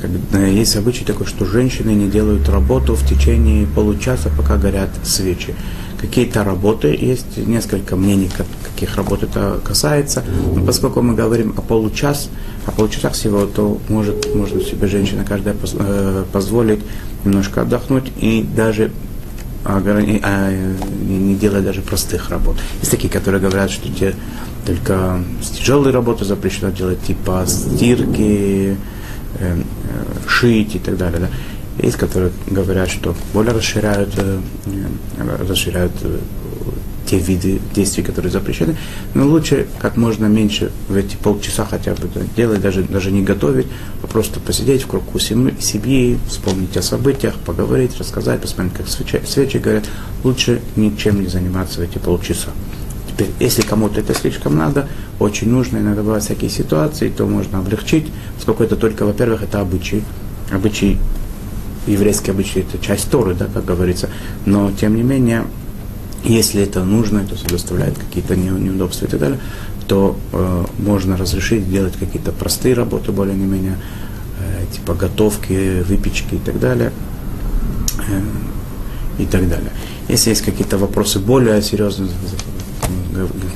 когда 0.00 0.44
есть 0.46 0.76
обычай 0.76 1.04
такой, 1.04 1.26
что 1.26 1.44
женщины 1.44 1.90
не 1.90 2.08
делают 2.08 2.48
работу 2.48 2.94
в 2.94 3.06
течение 3.06 3.66
получаса, 3.66 4.30
пока 4.36 4.56
горят 4.56 4.90
свечи. 5.02 5.54
Какие-то 6.00 6.44
работы 6.44 6.88
есть, 6.88 7.36
несколько 7.36 7.96
мнений, 7.96 8.30
каких 8.62 8.96
работ 8.96 9.22
это 9.22 9.60
касается. 9.64 10.22
Но 10.54 10.64
поскольку 10.64 11.02
мы 11.02 11.14
говорим 11.14 11.54
о 11.56 11.62
получас, 11.62 12.28
о 12.66 12.70
получасах 12.70 13.14
всего, 13.14 13.46
то 13.46 13.78
может, 13.88 14.34
может 14.34 14.66
себе 14.66 14.88
женщина 14.88 15.24
каждая 15.26 15.54
э, 15.54 16.24
позволить 16.32 16.80
немножко 17.24 17.62
отдохнуть 17.62 18.12
и 18.20 18.42
даже 18.42 18.92
а, 19.68 20.52
не 21.08 21.34
делать 21.34 21.64
даже 21.64 21.82
простых 21.82 22.30
работ. 22.30 22.56
Есть 22.80 22.90
такие, 22.90 23.12
которые 23.12 23.40
говорят, 23.40 23.70
что 23.70 23.88
те 23.92 24.14
только 24.64 25.22
тяжелые 25.42 25.92
работы 25.92 26.24
запрещено 26.24 26.70
делать, 26.70 27.00
типа 27.02 27.44
стирки, 27.46 28.76
э, 29.38 29.62
шить 30.26 30.74
и 30.74 30.78
так 30.78 30.96
далее. 30.96 31.20
Да. 31.20 31.28
Есть, 31.84 31.96
которые 31.96 32.32
говорят, 32.46 32.88
что 32.90 33.14
более 33.32 33.52
расширяют, 33.52 34.12
э, 34.16 34.40
расширяют 35.48 35.92
э, 36.02 36.18
те 37.06 37.18
виды 37.18 37.60
действий, 37.74 38.02
которые 38.02 38.32
запрещены, 38.32 38.76
но 39.14 39.26
лучше 39.26 39.66
как 39.80 39.96
можно 39.96 40.26
меньше 40.26 40.70
в 40.88 40.96
эти 40.96 41.16
полчаса 41.16 41.64
хотя 41.64 41.92
бы 41.94 42.08
делать, 42.36 42.60
даже, 42.60 42.82
даже 42.82 43.10
не 43.10 43.22
готовить, 43.22 43.66
а 44.02 44.06
просто 44.06 44.40
посидеть 44.40 44.82
в 44.82 44.86
кругу 44.86 45.18
семьи, 45.18 46.18
вспомнить 46.28 46.76
о 46.76 46.82
событиях, 46.82 47.34
поговорить, 47.36 47.96
рассказать, 47.98 48.40
посмотреть, 48.40 48.76
как 48.76 48.88
свечи, 48.88 49.20
свечи 49.26 49.58
горят. 49.58 49.84
Лучше 50.24 50.60
ничем 50.76 51.20
не 51.20 51.28
заниматься 51.28 51.80
в 51.80 51.82
эти 51.82 51.98
полчаса. 51.98 52.50
Теперь, 53.08 53.30
если 53.40 53.62
кому-то 53.62 54.00
это 54.00 54.12
слишком 54.14 54.56
надо, 54.56 54.88
очень 55.18 55.48
нужно, 55.48 55.78
иногда 55.78 56.02
бывают 56.02 56.24
всякие 56.24 56.50
ситуации, 56.50 57.08
то 57.08 57.26
можно 57.26 57.58
облегчить, 57.58 58.12
поскольку 58.34 58.64
это 58.64 58.76
только, 58.76 59.06
во-первых, 59.06 59.42
это 59.42 59.60
обычай. 59.60 60.02
Обычай, 60.52 60.98
еврейский 61.86 62.30
обычай, 62.30 62.60
это 62.60 62.78
часть 62.84 63.10
Торы, 63.10 63.34
да, 63.34 63.46
как 63.52 63.64
говорится. 63.64 64.10
Но, 64.44 64.70
тем 64.72 64.96
не 64.96 65.02
менее, 65.02 65.44
если 66.24 66.62
это 66.62 66.84
нужно, 66.84 67.24
то 67.24 67.32
есть 67.32 67.46
доставляет 67.46 67.96
какие-то 67.98 68.36
неудобства 68.36 69.06
и 69.06 69.08
так 69.08 69.20
далее, 69.20 69.38
то 69.86 70.16
э, 70.32 70.64
можно 70.78 71.16
разрешить 71.16 71.70
делать 71.70 71.94
какие-то 71.94 72.32
простые 72.32 72.74
работы, 72.74 73.12
более-менее, 73.12 73.78
э, 74.40 74.64
типа 74.74 74.94
готовки, 74.94 75.82
выпечки 75.82 76.34
и 76.34 76.38
так 76.38 76.58
далее. 76.58 76.92
Э, 78.08 79.22
и 79.22 79.24
так 79.24 79.48
далее. 79.48 79.70
Если 80.08 80.30
есть 80.30 80.42
какие-то 80.42 80.78
вопросы 80.78 81.18
более 81.18 81.62
серьезные, 81.62 82.10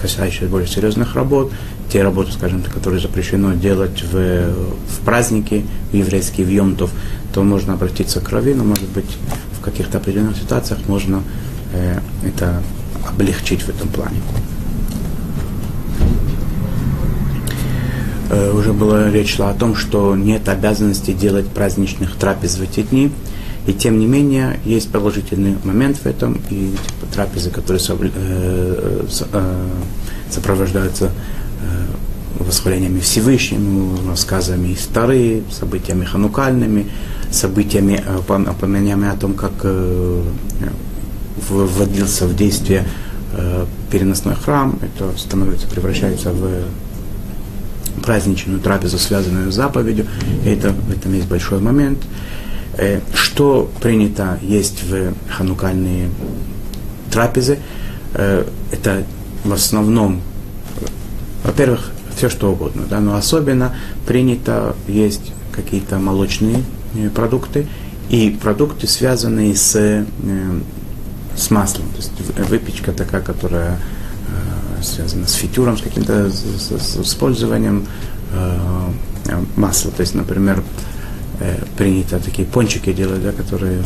касающиеся 0.00 0.46
более 0.46 0.66
серьезных 0.66 1.14
работ, 1.14 1.52
те 1.92 2.02
работы, 2.02 2.32
скажем, 2.32 2.62
которые 2.62 3.00
запрещено 3.00 3.52
делать 3.52 4.02
в, 4.02 4.14
в 4.14 5.04
праздники 5.04 5.66
в 5.92 5.94
еврейские, 5.94 6.46
в 6.46 6.50
Йомтов, 6.50 6.90
то 7.34 7.42
можно 7.42 7.74
обратиться 7.74 8.20
к 8.20 8.30
Равину, 8.30 8.64
может 8.64 8.88
быть, 8.88 9.16
в 9.58 9.62
каких-то 9.62 9.98
определенных 9.98 10.36
ситуациях 10.38 10.80
можно 10.86 11.22
это 12.24 12.62
облегчить 13.06 13.62
в 13.62 13.68
этом 13.68 13.88
плане. 13.88 14.16
Э, 18.30 18.52
уже 18.52 18.72
была 18.72 19.10
речь 19.10 19.36
шла 19.36 19.50
о 19.50 19.54
том, 19.54 19.74
что 19.74 20.14
нет 20.14 20.48
обязанности 20.48 21.12
делать 21.12 21.48
праздничных 21.48 22.14
трапез 22.16 22.56
в 22.56 22.62
эти 22.62 22.82
дни, 22.82 23.10
и 23.66 23.72
тем 23.72 23.98
не 23.98 24.06
менее, 24.06 24.58
есть 24.64 24.90
положительный 24.90 25.56
момент 25.64 25.98
в 25.98 26.06
этом, 26.06 26.40
и 26.48 26.70
типа, 26.70 27.12
трапезы, 27.12 27.50
которые 27.50 27.82
э, 27.88 29.06
э, 29.32 29.68
сопровождаются 30.30 31.06
э, 31.06 32.42
восхвалениями 32.42 33.00
Всевышнему, 33.00 34.08
рассказами 34.08 34.68
из 34.68 34.86
Тары, 34.86 35.42
событиями 35.50 36.04
ханукальными, 36.04 36.86
событиями, 37.30 38.02
упоминаниями 38.18 39.08
о 39.08 39.16
том, 39.16 39.34
как 39.34 39.52
вводился 41.48 42.26
в 42.26 42.36
действие 42.36 42.84
переносной 43.90 44.34
храм, 44.34 44.78
это 44.82 45.16
становится, 45.16 45.66
превращается 45.68 46.32
в 46.32 46.64
праздничную 48.02 48.60
трапезу, 48.60 48.98
связанную 48.98 49.52
с 49.52 49.54
заповедью. 49.54 50.06
Это, 50.44 50.70
в 50.70 50.90
этом 50.90 51.14
есть 51.14 51.28
большой 51.28 51.60
момент. 51.60 51.98
Э, 52.76 53.00
что 53.14 53.70
принято 53.80 54.38
есть 54.42 54.82
в 54.82 55.12
ханукальные 55.28 56.08
трапезы? 57.10 57.58
Э, 58.14 58.44
это 58.72 59.04
в 59.44 59.52
основном, 59.52 60.20
во-первых, 61.44 61.90
все 62.16 62.28
что 62.28 62.52
угодно, 62.52 62.82
да, 62.88 63.00
но 63.00 63.16
особенно 63.16 63.74
принято 64.06 64.74
есть 64.86 65.32
какие-то 65.52 65.98
молочные 65.98 66.62
э, 66.94 67.08
продукты 67.10 67.66
и 68.08 68.30
продукты, 68.42 68.86
связанные 68.86 69.54
с, 69.54 70.04
с 71.40 71.50
маслом. 71.50 71.88
То 71.90 71.96
есть 71.96 72.12
выпечка 72.48 72.92
такая, 72.92 73.22
которая 73.22 73.78
связана 74.82 75.26
с 75.26 75.32
фитюром, 75.34 75.76
с 75.76 75.82
каким-то 75.82 76.30
с, 76.30 76.70
с, 76.70 76.96
использованием 77.00 77.86
масла. 79.56 79.90
То 79.90 80.00
есть, 80.00 80.14
например, 80.14 80.62
э, 81.40 81.62
принято 81.76 82.18
такие 82.18 82.46
пончики 82.46 82.92
делать, 82.92 83.22
да, 83.22 83.32
которые 83.32 83.82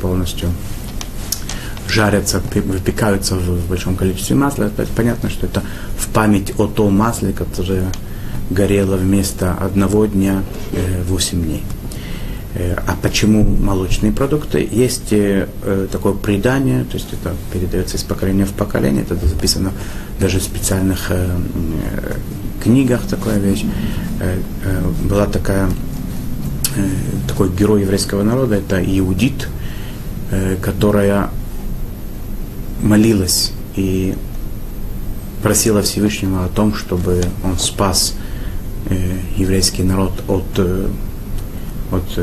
полностью 0.00 0.50
жарятся, 1.88 2.42
выпекаются 2.54 3.36
в, 3.36 3.40
в 3.40 3.68
большом 3.68 3.96
количестве 3.96 4.36
масла. 4.36 4.64
Это 4.64 4.86
понятно, 4.96 5.30
что 5.30 5.46
это 5.46 5.62
в 5.98 6.08
память 6.08 6.52
о 6.58 6.66
том 6.66 6.96
масле, 6.96 7.32
которое 7.32 7.86
горело 8.50 8.96
вместо 8.96 9.54
одного 9.54 10.06
дня 10.06 10.42
э, 10.72 11.02
8 11.04 11.42
дней. 11.42 11.62
Э, 12.54 12.76
а 12.86 12.96
почему 13.00 13.42
молочные 13.42 14.12
продукты? 14.12 14.66
Есть 14.70 15.12
э, 15.12 15.48
э, 15.62 15.88
такое 15.90 16.12
предание, 16.14 16.84
то 16.84 16.94
есть 16.94 17.08
это 17.12 17.34
передается 17.52 17.96
из 17.96 18.04
поколения 18.04 18.44
в 18.44 18.52
поколение, 18.52 19.02
это 19.02 19.14
записано 19.26 19.72
даже 20.20 20.38
в 20.38 20.42
специальных 20.42 21.10
книгах 22.62 23.02
такая 23.06 23.38
вещь. 23.38 23.64
Была 25.02 25.26
такая 25.26 25.68
такой 27.28 27.50
герой 27.50 27.82
еврейского 27.82 28.22
народа, 28.22 28.54
это 28.54 28.80
Иудит, 28.80 29.48
которая 30.62 31.30
молилась 32.80 33.52
и 33.74 34.14
просила 35.42 35.82
Всевышнего 35.82 36.44
о 36.44 36.48
том, 36.48 36.74
чтобы 36.74 37.22
он 37.42 37.58
спас 37.58 38.14
еврейский 39.36 39.82
народ 39.82 40.12
от, 40.28 40.44
от 41.96 42.18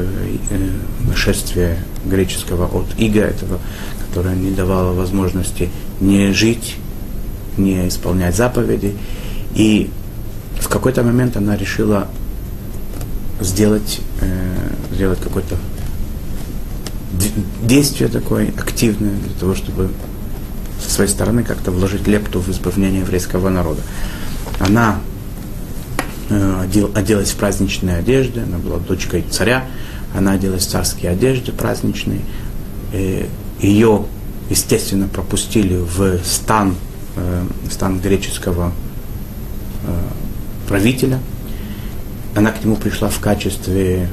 нашествия 1.07 1.77
греческого, 2.05 2.65
от 2.65 2.87
ига 2.97 3.21
этого, 3.21 3.59
которое 4.07 4.35
не 4.35 4.51
давало 4.51 4.93
возможности 4.93 5.69
не 5.99 6.33
жить, 6.33 6.77
не 7.57 7.87
исполнять 7.87 8.35
заповеди. 8.35 8.95
И 9.55 9.89
в 10.59 10.67
какой-то 10.67 11.03
момент 11.03 11.37
она 11.37 11.55
решила 11.57 12.07
сделать, 13.39 14.01
э, 14.21 14.73
сделать 14.93 15.19
какое-то 15.19 15.57
действие 17.63 18.09
такое 18.09 18.49
активное 18.57 19.15
для 19.15 19.33
того, 19.39 19.55
чтобы 19.55 19.89
со 20.81 20.89
своей 20.89 21.09
стороны 21.09 21.43
как-то 21.43 21.71
вложить 21.71 22.07
лепту 22.07 22.39
в 22.39 22.49
избавление 22.49 23.01
еврейского 23.01 23.49
народа. 23.49 23.81
Она 24.59 24.97
э, 24.97 25.10
оделась 26.95 27.31
в 27.31 27.35
праздничные 27.35 27.97
одежды, 27.97 28.41
она 28.41 28.57
была 28.57 28.79
дочкой 28.79 29.23
царя, 29.29 29.65
она 30.15 30.33
оделась 30.33 30.65
в 30.65 30.69
царские 30.69 31.11
одежды 31.11 31.51
праздничные. 31.51 32.21
Э, 32.93 33.25
ее, 33.59 34.05
естественно, 34.49 35.07
пропустили 35.07 35.75
в 35.75 36.19
стан, 36.23 36.75
э, 37.15 37.43
стан 37.69 37.99
греческого 37.99 38.71
э, 39.85 40.67
правителя– 40.67 41.19
она 42.35 42.51
к 42.51 42.63
нему 42.63 42.75
пришла 42.75 43.09
в 43.09 43.19
качестве, 43.19 44.09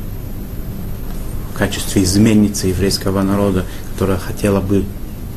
в 1.55 1.59
качестве 1.59 2.03
изменницы 2.03 2.69
еврейского 2.69 3.23
народа, 3.23 3.65
которая 3.93 4.19
хотела 4.19 4.61
бы 4.61 4.85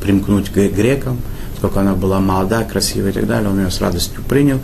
примкнуть 0.00 0.50
к 0.50 0.56
грекам, 0.56 1.18
сколько 1.56 1.80
она 1.80 1.94
была 1.94 2.20
молода, 2.20 2.64
красивая 2.64 3.10
и 3.10 3.14
так 3.14 3.26
далее, 3.26 3.50
он 3.50 3.60
ее 3.60 3.70
с 3.70 3.80
радостью 3.80 4.22
принял. 4.24 4.58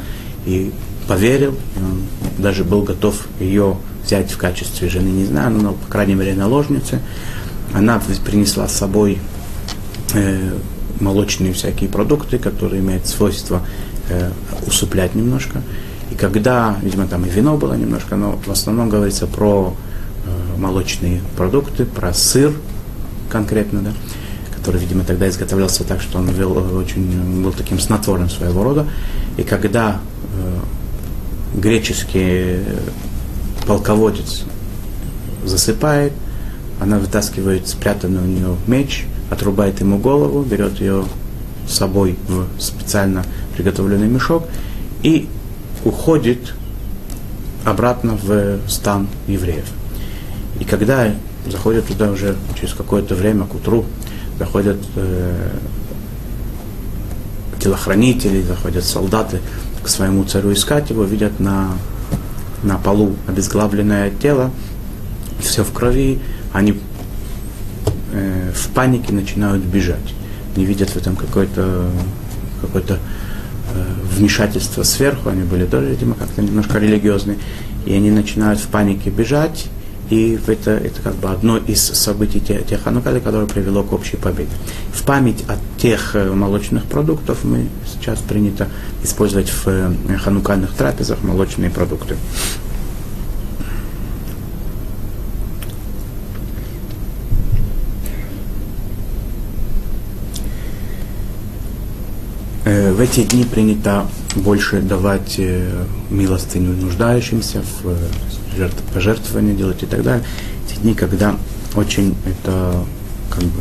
И 0.47 0.73
поверил, 1.09 1.57
он 1.77 2.03
даже 2.37 2.63
был 2.63 2.83
готов 2.83 3.27
ее 3.41 3.77
взять 4.05 4.31
в 4.31 4.37
качестве 4.37 4.89
жены, 4.89 5.09
не 5.09 5.25
знаю, 5.25 5.51
но, 5.51 5.73
по 5.73 5.91
крайней 5.91 6.15
мере, 6.15 6.35
наложницы. 6.35 7.01
Она 7.75 8.01
принесла 8.25 8.69
с 8.69 8.77
собой 8.77 9.19
э, 10.15 10.53
молочные 11.01 11.53
всякие 11.53 11.89
продукты, 11.89 12.39
которые 12.39 12.81
имеют 12.81 13.07
свойство 13.07 13.63
э, 14.09 14.31
усыплять 14.67 15.15
немножко. 15.15 15.63
И 16.11 16.15
когда, 16.15 16.77
видимо, 16.83 17.07
там 17.07 17.25
и 17.25 17.29
вино 17.29 17.57
было 17.57 17.75
немножко, 17.75 18.17
но 18.17 18.39
в 18.45 18.51
основном 18.51 18.89
говорится 18.89 19.27
про 19.27 19.75
э, 20.25 20.59
молочные 20.59 21.21
продукты, 21.37 21.85
про 21.85 22.13
сыр 22.15 22.53
конкретно, 23.31 23.81
да, 23.81 23.93
который, 24.57 24.81
видимо, 24.81 25.05
тогда 25.05 25.29
изготовлялся 25.29 25.85
так, 25.85 26.01
что 26.01 26.19
он 26.19 26.29
вел, 26.31 26.57
э, 26.59 26.77
очень, 26.77 27.43
был 27.43 27.53
таким 27.53 27.79
снотворным 27.79 28.31
своего 28.31 28.65
рода. 28.65 28.87
И 29.37 29.43
когда 29.43 30.01
греческий 31.61 32.61
полководец 33.67 34.45
засыпает, 35.45 36.13
она 36.81 36.99
вытаскивает 36.99 37.69
спрятанный 37.69 38.23
у 38.23 38.27
нее 38.27 38.57
меч, 38.67 39.07
отрубает 39.31 39.81
ему 39.81 39.99
голову, 39.99 40.43
берет 40.43 40.81
ее 40.81 41.05
с 41.67 41.75
собой 41.75 42.17
в 42.29 42.47
специально 42.61 43.25
приготовленный 43.57 44.09
мешок 44.09 44.45
и 45.03 45.29
уходит 45.85 46.55
обратно 47.65 48.19
в 48.23 48.61
стан 48.69 49.09
евреев. 49.27 49.67
И 50.61 50.65
когда 50.65 51.13
заходят 51.47 51.87
туда 51.87 52.11
уже 52.11 52.37
через 52.59 52.75
какое-то 52.75 53.15
время, 53.15 53.45
к 53.45 53.55
утру, 53.55 53.85
заходят 54.39 54.79
э, 54.97 55.51
телохранители, 57.61 58.43
заходят 58.43 58.85
солдаты 58.85 59.41
к 59.83 59.89
своему 59.89 60.25
царю 60.25 60.53
искать 60.53 60.91
его, 60.91 61.05
видят 61.05 61.41
на, 61.41 61.73
на 62.63 62.79
полу 62.79 63.17
обезглавленное 63.27 64.11
тело, 64.11 64.51
все 65.41 65.65
в 65.65 65.73
крови, 65.73 66.19
они 66.53 66.81
э, 68.13 68.53
в 68.55 68.69
панике 68.69 69.13
начинают 69.13 69.63
бежать. 69.63 70.15
Не 70.57 70.65
видят 70.65 70.91
в 70.91 70.97
этом 70.97 71.17
какое-то 71.17 71.91
какое-то 72.61 72.95
э, 72.95 73.85
вмешательство 74.17 74.83
сверху, 74.83 75.29
они 75.29 75.43
были 75.43 75.65
тоже, 75.65 75.91
видимо, 75.91 76.15
как-то 76.15 76.43
немножко 76.43 76.79
религиозные, 76.79 77.39
и 77.87 77.95
они 77.95 78.11
начинают 78.11 78.59
в 78.59 78.67
панике 78.69 79.11
бежать, 79.11 79.67
и 80.11 80.39
это, 80.47 80.71
это 80.71 81.03
как 81.03 81.15
бы 81.17 81.31
одно 81.31 81.59
из 81.59 81.83
событий 81.83 82.41
тех, 82.41 82.67
тех 82.67 82.83
Ханукали, 82.83 83.21
которое 83.21 83.47
привело 83.47 83.83
к 83.83 83.93
общей 83.93 84.17
победе. 84.17 84.51
В 84.93 85.03
память 85.03 85.45
о 85.49 85.57
тех 85.79 86.17
э, 86.17 86.33
молочных 86.33 86.85
продуктов 86.85 87.45
мы 87.45 87.67
сейчас 87.87 88.19
принято 88.21 88.69
использовать 89.05 89.51
в 89.51 89.67
э, 89.67 89.93
ханукальных 90.19 90.73
трапезах 90.73 91.23
молочные 91.23 91.71
продукты. 91.71 92.17
Э, 102.65 102.93
в 102.93 103.01
эти 103.01 103.25
дни 103.25 103.45
принято 103.45 104.07
больше 104.37 104.81
давать 104.81 105.39
милостыню 106.11 106.73
нуждающимся, 106.73 107.63
в 107.83 108.48
пожертвования 108.93 109.55
делать 109.55 109.83
и 109.83 109.87
так 109.87 110.03
далее. 110.03 110.25
Эти 110.67 110.79
дни, 110.81 110.95
когда 110.95 111.37
очень 111.75 112.15
это 112.25 112.85
как 113.31 113.45
бы 113.45 113.61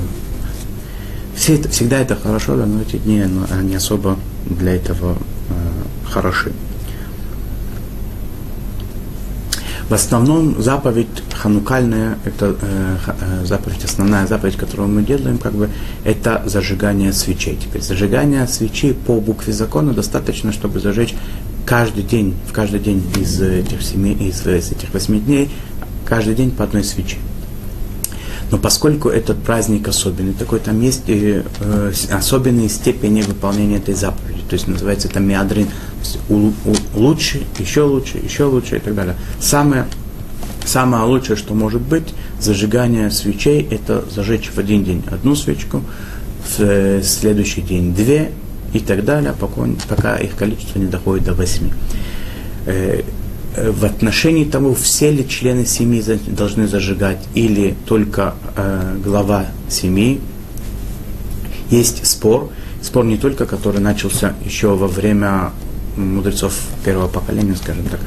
все 1.35 1.55
это, 1.55 1.69
всегда 1.69 1.99
это 1.99 2.15
хорошо, 2.15 2.55
да, 2.55 2.65
но 2.65 2.81
эти 2.81 2.97
дни 2.97 3.23
ну, 3.23 3.45
они 3.51 3.75
особо 3.75 4.17
для 4.45 4.75
этого 4.75 5.17
э, 5.49 6.09
хороши. 6.09 6.51
В 9.87 9.93
основном 9.93 10.61
заповедь 10.61 11.07
ханукальная, 11.33 12.17
это 12.25 12.57
э, 12.61 12.97
э, 13.07 13.45
заповедь, 13.45 13.85
основная 13.85 14.27
заповедь, 14.27 14.57
которую 14.57 14.89
мы 14.89 15.03
делаем, 15.03 15.37
как 15.37 15.53
бы, 15.53 15.69
это 16.03 16.43
зажигание 16.45 17.13
свечей. 17.13 17.57
Теперь 17.61 17.81
зажигание 17.81 18.47
свечей 18.47 18.93
по 18.93 19.21
букве 19.21 19.53
закона 19.53 19.93
достаточно, 19.93 20.51
чтобы 20.51 20.79
зажечь 20.79 21.15
каждый 21.67 22.03
день, 22.03 22.33
в 22.47 22.53
каждый 22.53 22.79
день 22.79 23.03
из 23.17 23.41
этих 23.41 23.83
семи, 23.83 24.13
из, 24.13 24.47
из 24.47 24.71
этих 24.71 24.93
восьми 24.93 25.19
дней, 25.19 25.49
каждый 26.05 26.33
день 26.33 26.49
по 26.49 26.63
одной 26.63 26.83
свече. 26.83 27.17
Но 28.49 28.57
поскольку 28.57 29.09
этот 29.09 29.43
праздник 29.43 29.89
особенный, 29.89 30.33
такой 30.33 30.61
там 30.61 30.81
есть 30.81 31.03
э, 31.09 31.43
э, 31.59 31.91
особенные 32.09 32.69
степени 32.69 33.21
выполнения 33.21 33.75
этой 33.75 33.93
заповеди. 33.93 34.39
То 34.49 34.53
есть 34.53 34.69
называется 34.69 35.09
это 35.09 35.19
миадрин. 35.19 35.67
Лучше, 36.95 37.43
еще 37.59 37.81
лучше, 37.81 38.17
еще 38.19 38.45
лучше 38.45 38.77
и 38.77 38.79
так 38.79 38.95
далее. 38.95 39.15
Самое, 39.41 39.87
самое 40.65 41.03
лучшее, 41.03 41.35
что 41.35 41.53
может 41.53 41.81
быть, 41.81 42.13
зажигание 42.39 43.11
свечей, 43.11 43.67
это 43.69 44.05
зажечь 44.09 44.49
в 44.53 44.57
один 44.57 44.85
день 44.85 45.03
одну 45.11 45.35
свечку, 45.35 45.83
в 46.47 46.61
э, 46.61 47.01
следующий 47.03 47.61
день 47.61 47.93
две, 47.93 48.31
и 48.73 48.79
так 48.79 49.05
далее, 49.05 49.33
пока, 49.39 49.61
пока 49.87 50.17
их 50.17 50.35
количество 50.35 50.79
не 50.79 50.85
доходит 50.85 51.25
до 51.25 51.33
восьми. 51.33 51.71
Э, 52.65 53.01
э, 53.55 53.71
в 53.71 53.85
отношении 53.85 54.45
того, 54.45 54.73
все 54.75 55.11
ли 55.11 55.27
члены 55.27 55.65
семьи 55.65 56.03
должны 56.27 56.67
зажигать 56.67 57.19
или 57.33 57.75
только 57.85 58.35
э, 58.55 58.97
глава 59.03 59.45
семьи, 59.69 60.19
есть 61.71 62.05
спор. 62.05 62.49
Спор 62.81 63.05
не 63.05 63.17
только, 63.17 63.45
который 63.45 63.81
начался 63.81 64.33
еще 64.45 64.75
во 64.75 64.87
время 64.87 65.51
мудрецов 65.95 66.53
первого 66.85 67.07
поколения, 67.07 67.55
скажем 67.55 67.85
так, 67.85 67.99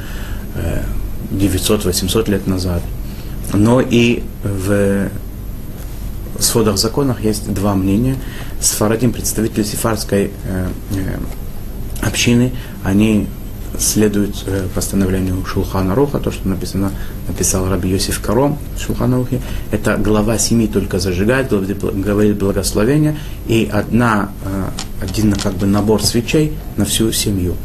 900-800 1.31 2.31
лет 2.31 2.47
назад, 2.47 2.81
но 3.53 3.81
и 3.81 4.23
в 4.43 5.09
сводах 6.39 6.77
законах 6.77 7.23
есть 7.23 7.53
два 7.53 7.75
мнения. 7.75 8.15
Сфарадим, 8.61 9.11
представители 9.11 9.63
сефарской 9.63 10.31
э, 10.45 10.69
э, 10.91 11.17
общины, 12.05 12.51
они 12.83 13.27
следуют 13.79 14.43
э, 14.45 14.67
постановлению 14.73 15.43
Шулхана 15.45 15.95
Руха, 15.95 16.19
то, 16.19 16.31
что 16.31 16.47
написано, 16.47 16.91
написал 17.27 17.69
Раби 17.69 17.89
Йосиф 17.89 18.21
Каром 18.21 18.57
в 18.77 18.81
Шулхана 18.81 19.17
Рухе, 19.17 19.41
это 19.71 19.97
глава 19.97 20.37
семьи 20.37 20.67
только 20.67 20.99
зажигает, 20.99 21.49
говорит 21.49 22.37
благословение, 22.37 23.17
и 23.47 23.69
одна, 23.71 24.29
э, 24.43 24.69
один 25.01 25.33
как 25.33 25.53
бы 25.53 25.65
набор 25.65 26.03
свечей 26.03 26.53
на 26.77 26.85
всю 26.85 27.11
семью. 27.11 27.55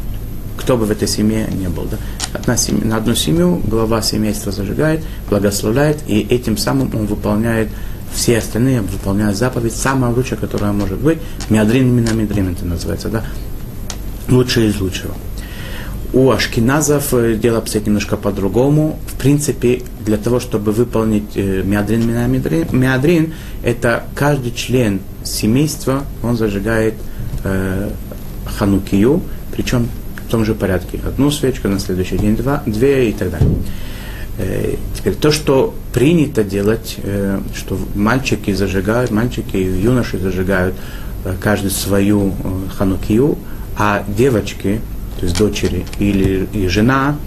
Кто 0.57 0.75
бы 0.77 0.85
в 0.85 0.91
этой 0.91 1.07
семье 1.07 1.47
не 1.51 1.69
был. 1.69 1.83
Да? 1.83 1.97
Одна 2.33 2.57
семья, 2.57 2.85
на 2.85 2.97
одну 2.97 3.13
семью 3.13 3.61
глава 3.65 4.01
семейства 4.01 4.51
зажигает, 4.51 5.03
благословляет, 5.29 5.99
и 6.07 6.21
этим 6.21 6.57
самым 6.57 6.93
он 6.95 7.05
выполняет 7.05 7.69
все 8.13 8.37
остальные 8.39 8.81
выполняют 8.81 9.37
заповедь, 9.37 9.75
самая 9.75 10.11
лучшая, 10.11 10.39
которая 10.39 10.71
может 10.71 10.99
быть. 10.99 11.19
Миадрин 11.49 11.95
минамидрин 11.95 12.53
это 12.53 12.65
называется, 12.65 13.09
да? 13.09 13.23
Лучшее 14.29 14.69
из 14.69 14.79
лучшего. 14.79 15.13
У 16.13 16.31
ашкиназов 16.31 17.13
э, 17.13 17.35
дело 17.35 17.57
обстоит 17.57 17.85
немножко 17.85 18.15
по-другому. 18.15 18.97
В 19.07 19.19
принципе, 19.19 19.81
для 20.05 20.17
того, 20.17 20.39
чтобы 20.39 20.71
выполнить 20.71 21.35
э, 21.35 21.63
миадрин 21.63 22.07
минамидрин, 22.07 22.67
миадрин, 22.71 23.33
это 23.61 24.05
каждый 24.15 24.53
член 24.53 25.01
семейства, 25.23 26.03
он 26.23 26.37
зажигает 26.37 26.93
э, 27.43 27.89
ханукию, 28.45 29.21
причем 29.51 29.89
в 30.27 30.31
том 30.31 30.45
же 30.45 30.55
порядке. 30.55 30.99
Одну 31.05 31.29
свечку, 31.29 31.67
на 31.67 31.79
следующий 31.79 32.17
день 32.17 32.37
два, 32.37 32.63
две 32.65 33.09
и 33.09 33.13
так 33.13 33.31
далее. 33.31 33.49
Э, 34.37 34.75
теперь 34.95 35.15
то, 35.15 35.31
что 35.31 35.73
принято 35.93 36.43
делать, 36.43 36.97
э, 37.01 37.39
что 37.55 37.77
мальчики 37.95 38.53
зажигают, 38.53 39.09
мальчики 39.09 39.57
и 39.57 39.81
юноши 39.81 40.19
зажигают 40.19 40.75
э, 41.25 41.33
каждый 41.41 41.71
свою 41.71 42.33
ханукию, 42.77 43.37
а 43.77 44.03
девочки, 44.07 44.81
то 45.19 45.25
есть 45.25 45.37
дочери 45.37 45.85
или 45.97 46.47
и 46.53 46.67
жена, 46.67 47.17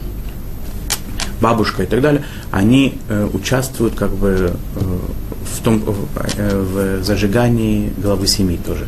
бабушка 1.40 1.82
и 1.82 1.86
так 1.86 2.00
далее, 2.00 2.22
они 2.50 2.98
участвуют 3.32 3.94
как 3.94 4.10
бы 4.10 4.52
в 4.74 5.62
том 5.62 5.82
в 5.82 7.02
зажигании 7.02 7.90
главы 7.96 8.26
семьи 8.26 8.58
тоже. 8.64 8.86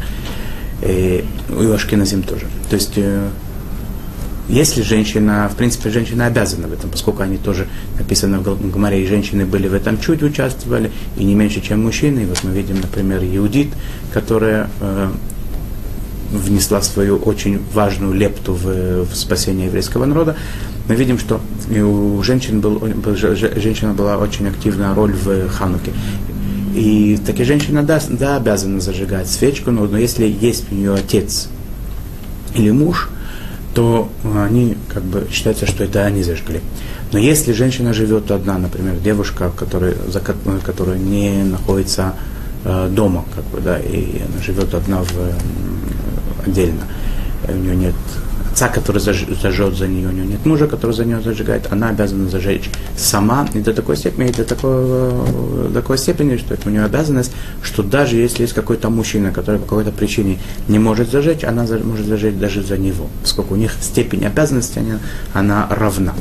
И 0.83 1.25
у 1.49 1.73
Ашкеназим 1.73 2.23
тоже. 2.23 2.47
То 2.69 2.75
есть 2.77 2.99
если 4.48 4.83
женщина, 4.83 5.48
в 5.52 5.57
принципе, 5.57 5.90
женщина 5.90 6.26
обязана 6.26 6.66
в 6.66 6.72
этом, 6.72 6.90
поскольку 6.90 7.22
они 7.22 7.38
тоже 7.38 7.68
написаны 7.98 8.40
в 8.40 8.70
Гамаре, 8.70 9.02
и 9.02 9.07
женщины 9.07 9.46
были 9.46 9.68
в 9.68 9.74
этом 9.74 10.00
чуть 10.00 10.22
участвовали, 10.22 10.90
и 11.16 11.24
не 11.24 11.35
меньше, 11.35 11.61
чем 11.61 11.85
мужчины. 11.85 12.20
И 12.20 12.26
вот 12.26 12.42
мы 12.42 12.50
видим, 12.50 12.81
например, 12.81 13.22
Иудит, 13.22 13.68
которая 14.12 14.68
э, 14.81 15.11
внесла 16.33 16.83
свою 16.83 17.18
очень 17.18 17.61
важную 17.72 18.14
лепту 18.14 18.55
в, 18.55 19.05
в 19.05 19.14
спасение 19.14 19.66
еврейского 19.66 20.07
народа. 20.07 20.37
Мы 20.88 20.96
видим, 20.96 21.18
что 21.18 21.40
у 21.70 22.20
женщин 22.24 22.61
был, 22.61 22.83
женщина 23.16 23.94
была 23.94 24.18
очень 24.18 24.48
активная 24.48 24.92
роль 24.92 25.12
в 25.12 25.48
Хануке. 25.50 25.92
И 26.74 27.16
такие 27.24 27.44
женщины, 27.44 27.83
да, 27.83 28.02
да, 28.09 28.38
обязаны 28.38 28.81
зажигать 28.81 29.28
свечку, 29.28 29.70
но, 29.70 29.87
но 29.87 29.98
если 29.98 30.26
есть 30.26 30.72
у 30.72 30.74
нее 30.74 30.94
отец 30.94 31.48
или 32.57 32.72
муж– 32.72 33.09
то 33.75 34.11
они 34.35 34.77
как 34.89 35.03
бы 35.03 35.27
считается, 35.31 35.67
что 35.67 35.85
это 35.85 36.05
они 36.05 36.23
зажгли. 36.23 36.61
Но 37.13 37.19
если 37.19 37.53
женщина 37.53 37.93
живет 37.93 38.31
одна, 38.31 38.59
например, 38.59 38.97
девушка, 38.97 39.51
которая, 39.57 39.95
за, 40.09 40.21
которая 40.21 40.99
не 40.99 41.43
находится 41.45 42.15
э, 42.65 42.89
дома, 42.91 43.25
как 43.35 43.45
бы, 43.47 43.61
да, 43.61 43.79
и 43.79 44.21
она 44.23 44.43
живет 44.43 44.75
одна 44.75 45.03
в, 45.03 45.19
э, 45.19 45.33
отдельно, 46.47 46.83
у 47.49 47.53
нее 47.53 47.77
нет 47.77 47.95
отца, 48.53 48.69
который 48.69 49.01
зажжет 49.01 49.77
за 49.77 49.88
нее, 49.88 50.09
у 50.09 50.12
нее 50.12 50.27
нет 50.27 50.47
мужа, 50.47 50.67
который 50.67 50.93
за 50.93 51.05
нее 51.05 51.21
зажигает, 51.21 51.73
она 51.73 51.88
обязана 51.88 52.29
зажечь 52.29 52.71
сама, 52.97 53.49
и 53.55 53.61
до 53.61 53.73
такой 53.73 53.97
степени, 53.97 54.31
до 54.31 54.45
такой, 54.45 55.73
такой 55.73 55.99
степени, 55.99 56.37
что 56.37 56.55
это 56.55 56.69
у 56.69 56.73
нее 56.73 56.85
обязанность, 56.85 57.33
что 57.62 57.83
даже 57.83 58.17
если 58.17 58.43
есть 58.43 58.55
какой-то 58.55 58.91
мужчина, 58.91 59.33
который 59.33 59.59
по 59.59 59.67
какой-то 59.67 59.91
причине 59.91 60.38
не 60.69 60.79
может 60.79 61.11
зажечь, 61.11 61.45
она 61.45 61.67
может 61.83 62.07
зажечь 62.07 62.35
даже 62.35 62.62
за 62.62 62.77
него, 62.77 63.09
поскольку 63.23 63.55
у 63.55 63.57
них 63.57 63.73
степень 63.81 64.27
обязанности, 64.27 64.79
она, 64.79 64.99
она 65.33 65.67
равна. 65.71 66.15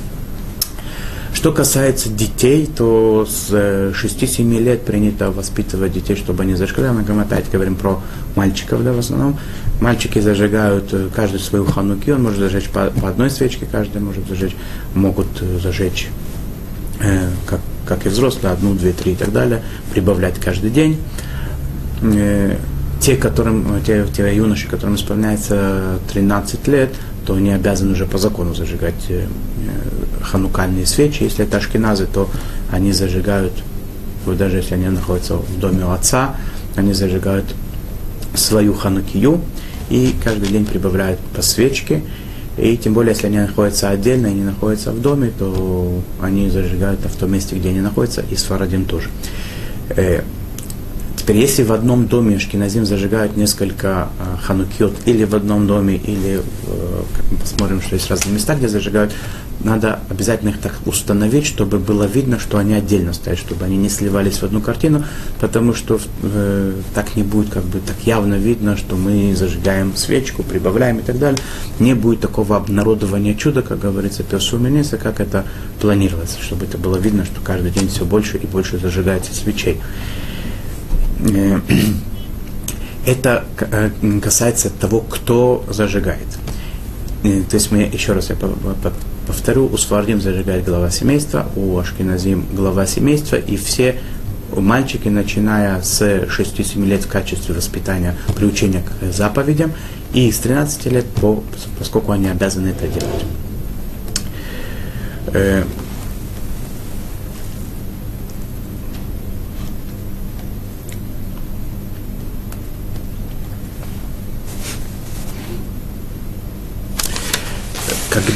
Что 1.42 1.52
касается 1.52 2.10
детей, 2.10 2.68
то 2.68 3.26
с 3.28 3.50
6-7 3.52 4.60
лет 4.60 4.86
принято 4.86 5.32
воспитывать 5.32 5.92
детей, 5.92 6.16
чтобы 6.16 6.44
они 6.44 6.54
зажигали. 6.54 6.90
Мы 6.90 7.20
опять 7.20 7.50
говорим 7.50 7.74
про 7.74 8.00
мальчиков, 8.36 8.84
да, 8.84 8.94
в 8.94 9.00
основном. 9.00 9.40
Мальчики 9.80 10.20
зажигают 10.20 10.94
каждый 11.16 11.40
свою 11.40 11.66
хануки, 11.66 12.12
он 12.12 12.22
может 12.22 12.38
зажечь 12.38 12.70
по, 12.70 12.92
по 12.92 13.10
одной 13.10 13.32
свечке, 13.32 13.66
каждый 13.66 14.04
может 14.04 14.28
зажечь, 14.28 14.56
могут 14.94 15.26
зажечь, 15.64 16.10
э, 17.00 17.28
как, 17.48 17.62
как 17.88 18.06
и 18.06 18.10
взрослые, 18.10 18.54
одну, 18.54 18.76
две, 18.76 18.92
три 18.92 19.14
и 19.14 19.16
так 19.16 19.34
далее, 19.34 19.64
прибавлять 19.92 20.40
каждый 20.40 20.70
день. 20.70 21.00
Э, 22.04 22.56
те, 23.00 23.16
которым, 23.16 23.82
те, 23.84 24.06
те 24.16 24.36
юноши, 24.36 24.68
которым 24.68 24.94
исполняется 24.94 25.98
13 26.14 26.68
лет, 26.68 26.92
то 27.26 27.34
они 27.34 27.52
обязаны 27.52 27.94
уже 27.94 28.06
по 28.06 28.18
закону 28.18 28.54
зажигать 28.54 29.06
э, 29.10 29.26
э, 29.26 30.01
ханукальные 30.22 30.86
свечи. 30.86 31.24
Если 31.24 31.46
это 31.46 31.58
ашкеназы, 31.58 32.08
то 32.08 32.30
они 32.72 32.92
зажигают, 32.92 33.54
даже 34.26 34.58
если 34.58 34.76
они 34.76 34.88
находятся 34.88 35.36
в 35.36 35.60
доме 35.60 35.86
у 35.86 35.92
отца, 35.92 36.36
они 36.76 36.94
зажигают 36.94 37.46
свою 38.34 38.74
ханукию 38.74 39.42
и 39.90 40.16
каждый 40.24 40.50
день 40.50 40.66
прибавляют 40.66 41.20
по 41.36 41.42
свечке. 41.42 42.02
И 42.58 42.78
тем 42.78 42.94
более, 42.94 43.14
если 43.14 43.28
они 43.28 43.40
находятся 43.40 43.90
отдельно 43.90 44.28
и 44.28 44.34
не 44.34 44.44
находятся 44.44 44.92
в 44.92 45.02
доме, 45.02 45.32
то 45.38 46.02
они 46.22 46.50
зажигают 46.50 47.00
в 47.02 47.16
том 47.18 47.32
месте, 47.32 47.56
где 47.56 47.70
они 47.70 47.82
находятся, 47.82 48.24
и 48.30 48.36
с 48.36 48.44
Фарадим 48.44 48.86
тоже. 48.86 49.10
Теперь, 51.22 51.38
если 51.38 51.62
в 51.62 51.72
одном 51.72 52.08
доме 52.08 52.40
Шкиназим 52.40 52.84
зажигают 52.84 53.38
несколько 53.38 54.10
э, 54.18 54.38
ханукиот, 54.42 55.02
или 55.06 55.24
в 55.24 55.36
одном 55.36 55.68
доме, 55.68 55.98
или 55.98 56.40
э, 56.40 57.04
как 57.16 57.26
мы 57.30 57.38
посмотрим, 57.38 57.80
что 57.80 57.94
есть 57.94 58.10
разные 58.10 58.34
места, 58.34 58.56
где 58.56 58.68
зажигают, 58.68 59.14
надо 59.64 60.00
обязательно 60.10 60.50
их 60.50 60.58
так 60.58 60.74
установить, 60.88 61.46
чтобы 61.46 61.78
было 61.78 62.06
видно, 62.06 62.40
что 62.40 62.58
они 62.58 62.74
отдельно 62.74 63.14
стоят, 63.14 63.38
чтобы 63.38 63.66
они 63.66 63.78
не 63.78 63.88
сливались 63.88 64.38
в 64.38 64.44
одну 64.44 64.62
картину, 64.62 65.04
потому 65.40 65.76
что 65.76 66.00
э, 66.24 66.74
так 66.96 67.16
не 67.16 67.22
будет 67.22 67.52
как 67.52 67.66
бы 67.66 67.82
так 67.82 67.98
явно 68.04 68.34
видно, 68.34 68.76
что 68.76 68.96
мы 68.96 69.36
зажигаем 69.36 69.96
свечку, 69.96 70.42
прибавляем 70.42 70.98
и 70.98 71.04
так 71.04 71.20
далее. 71.20 71.40
Не 71.78 71.94
будет 71.94 72.22
такого 72.22 72.58
обнародования 72.58 73.36
чуда, 73.36 73.62
как 73.62 73.78
говорится, 73.78 74.24
персумениса, 74.24 74.98
как 74.98 75.20
это 75.20 75.46
планировалось, 75.82 76.40
чтобы 76.42 76.66
это 76.66 76.80
было 76.80 76.98
видно, 76.98 77.26
что 77.26 77.42
каждый 77.42 77.70
день 77.70 77.90
все 77.90 78.06
больше 78.06 78.38
и 78.38 78.48
больше 78.48 78.80
зажигается 78.80 79.36
свечей. 79.36 79.80
Э, 81.22 81.60
это 83.06 83.46
э, 83.60 83.90
касается 84.22 84.70
того, 84.70 85.02
кто 85.02 85.64
зажигает. 85.70 86.28
Э, 87.24 87.42
то 87.50 87.56
есть 87.56 87.72
мы, 87.72 87.80
еще 87.80 88.14
раз 88.14 88.30
я 88.30 88.36
повторю, 89.28 89.68
у 89.68 89.78
Свардим 89.78 90.22
зажигает 90.22 90.66
глава 90.66 90.90
семейства, 90.90 91.48
у 91.56 91.78
Ашкиназим 91.78 92.46
глава 92.54 92.86
семейства, 92.86 93.36
и 93.36 93.56
все 93.56 94.00
мальчики, 94.56 95.08
начиная 95.08 95.82
с 95.82 96.02
6-7 96.02 96.86
лет 96.86 97.04
в 97.04 97.08
качестве 97.08 97.56
воспитания, 97.56 98.16
приучения 98.36 98.82
к 98.84 99.14
заповедям, 99.14 99.72
и 100.14 100.30
с 100.32 100.40
13 100.40 100.88
лет, 100.88 101.06
по, 101.06 101.44
поскольку 101.80 102.12
они 102.12 102.28
обязаны 102.28 102.70
это 102.70 102.88
делать. 102.88 103.26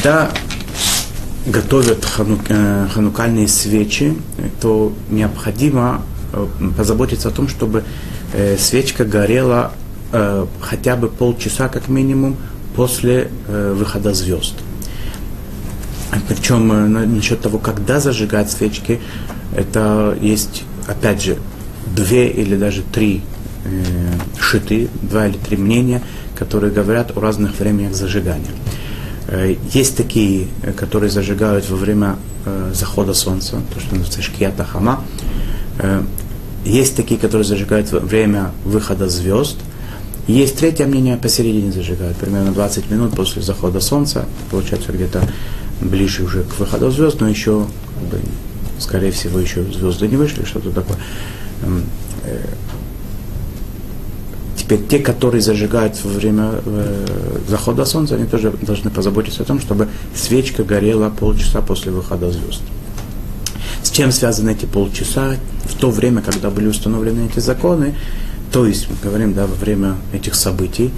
Когда 0.06 0.32
готовят 1.48 2.06
хану, 2.06 2.38
э, 2.48 2.88
ханукальные 2.94 3.48
свечи, 3.48 4.14
то 4.62 4.94
необходимо 5.10 6.04
э, 6.32 6.46
позаботиться 6.78 7.30
о 7.30 7.32
том, 7.32 7.48
чтобы 7.48 7.84
э, 8.32 8.56
свечка 8.60 9.04
горела 9.04 9.72
э, 10.12 10.46
хотя 10.62 10.96
бы 10.96 11.08
полчаса 11.08 11.70
как 11.70 11.88
минимум 11.88 12.38
после 12.76 13.32
э, 13.48 13.74
выхода 13.76 14.14
звезд. 14.14 14.54
Причем 16.30 16.72
э, 16.72 16.88
насчет 17.08 17.42
того, 17.42 17.58
когда 17.58 18.00
зажигать 18.00 18.52
свечки, 18.52 19.02
это 19.56 20.16
есть, 20.22 20.66
опять 20.86 21.24
же, 21.24 21.40
две 21.96 22.28
или 22.28 22.56
даже 22.56 22.84
три 22.84 23.24
э, 23.64 23.84
шиты, 24.40 24.88
два 25.02 25.26
или 25.26 25.38
три 25.38 25.58
мнения, 25.58 26.04
которые 26.38 26.72
говорят 26.72 27.18
о 27.18 27.20
разных 27.20 27.60
временах 27.60 27.96
зажигания. 27.96 28.52
Э, 29.36 29.56
есть 29.74 29.98
такие, 29.98 30.48
э, 30.64 30.72
которые 30.72 31.10
зажигают 31.10 31.70
во 31.70 31.76
время 31.76 32.16
э, 32.46 32.72
захода 32.74 33.14
солнца, 33.14 33.62
то, 33.74 33.80
что 33.80 33.96
называется 33.96 34.22
шкията 34.22 34.64
хама. 34.64 35.04
Есть 36.64 36.96
такие, 36.96 37.20
которые 37.20 37.46
зажигают 37.46 37.92
во 37.92 38.00
время 38.00 38.52
выхода 38.64 39.10
звезд. 39.10 39.58
Есть 40.28 40.58
третье 40.58 40.86
мнение, 40.86 41.18
посередине 41.18 41.72
зажигают, 41.72 42.18
примерно 42.18 42.54
20 42.54 42.90
минут 42.90 43.16
после 43.16 43.42
захода 43.42 43.82
солнца, 43.82 44.26
получается 44.50 44.94
где-то 44.94 45.22
ближе 45.82 46.24
уже 46.24 46.44
к 46.44 46.58
выходу 46.58 46.90
звезд, 46.92 47.20
но 47.20 47.28
еще, 47.28 47.68
скорее 48.80 49.12
всего, 49.12 49.40
еще 49.40 49.64
звезды 49.64 50.08
не 50.08 50.16
вышли, 50.16 50.46
что-то 50.46 50.72
такое. 50.72 50.98
Теперь 54.66 54.88
те, 54.88 54.98
которые 54.98 55.42
зажигают 55.42 56.04
во 56.04 56.10
время 56.10 56.54
э, 56.66 57.06
захода 57.48 57.86
солнца, 57.86 58.16
они 58.16 58.26
тоже 58.26 58.52
должны 58.64 58.90
позаботиться 58.90 59.44
о 59.44 59.46
том, 59.46 59.60
чтобы 59.60 59.88
свечка 60.16 60.64
горела 60.64 61.12
полчаса 61.12 61.62
после 61.62 61.92
выхода 61.92 62.32
звезд. 62.32 62.62
С 63.84 63.92
чем 63.92 64.12
связаны 64.12 64.50
эти 64.50 64.66
полчаса? 64.66 65.36
В 65.66 65.76
то 65.76 65.92
время, 65.92 66.24
когда 66.24 66.50
были 66.50 66.66
установлены 66.66 67.28
эти 67.28 67.40
законы, 67.40 67.94
то 68.52 68.66
есть, 68.66 68.90
мы 68.90 68.96
говорим, 69.04 69.36
да, 69.36 69.46
во 69.46 69.54
время 69.54 69.98
этих 70.14 70.34
событий, 70.34 70.90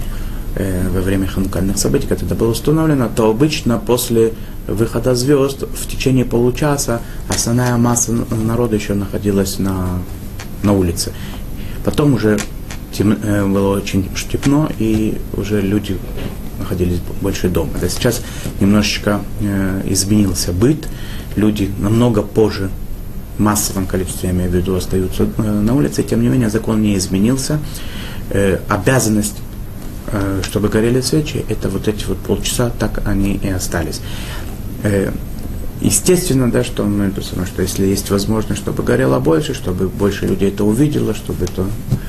э, 0.54 0.88
во 0.88 1.02
время 1.02 1.26
ханукальных 1.26 1.76
событий, 1.76 2.06
когда 2.06 2.24
это 2.24 2.34
было 2.34 2.52
установлено, 2.52 3.10
то 3.14 3.28
обычно 3.28 3.78
после 3.78 4.32
выхода 4.66 5.14
звезд 5.14 5.64
в 5.64 5.86
течение 5.86 6.24
получаса 6.24 7.02
основная 7.28 7.76
масса 7.76 8.12
народа 8.30 8.76
еще 8.76 8.94
находилась 8.94 9.58
на, 9.58 10.00
на 10.62 10.72
улице. 10.72 11.12
Потом 11.84 12.14
уже 12.14 12.38
тем, 12.98 13.12
э, 13.12 13.46
было 13.46 13.76
очень 13.76 14.08
темно, 14.30 14.68
и 14.78 15.18
уже 15.34 15.60
люди 15.60 15.96
находились 16.58 16.98
больше 17.20 17.48
дома. 17.48 17.70
Да 17.80 17.88
сейчас 17.88 18.22
немножечко 18.60 19.20
э, 19.40 19.82
изменился 19.86 20.52
быт, 20.52 20.88
люди 21.36 21.70
намного 21.78 22.22
позже 22.22 22.70
в 23.36 23.40
массовом 23.40 23.86
количестве, 23.86 24.30
я 24.30 24.34
имею 24.34 24.50
в 24.50 24.54
виду, 24.54 24.74
остаются 24.74 25.28
э, 25.38 25.42
на 25.42 25.74
улице, 25.74 26.02
тем 26.02 26.22
не 26.22 26.28
менее 26.28 26.50
закон 26.50 26.82
не 26.82 26.96
изменился. 26.96 27.60
Э, 28.30 28.58
обязанность, 28.68 29.36
э, 30.08 30.42
чтобы 30.44 30.68
горели 30.68 31.00
свечи, 31.00 31.44
это 31.48 31.68
вот 31.68 31.86
эти 31.86 32.04
вот 32.04 32.18
полчаса, 32.18 32.70
так 32.70 33.02
они 33.06 33.34
и 33.34 33.48
остались. 33.48 34.00
Естественно, 35.80 36.50
да, 36.50 36.64
что, 36.64 36.84
мы, 36.84 37.12
что 37.20 37.62
если 37.62 37.86
есть 37.86 38.10
возможность, 38.10 38.60
чтобы 38.60 38.82
горело 38.82 39.20
больше, 39.20 39.54
чтобы 39.54 39.88
больше 39.88 40.26
людей 40.26 40.48
это 40.48 40.64
увидело, 40.64 41.14
чтобы 41.14 41.44
это 41.44 41.66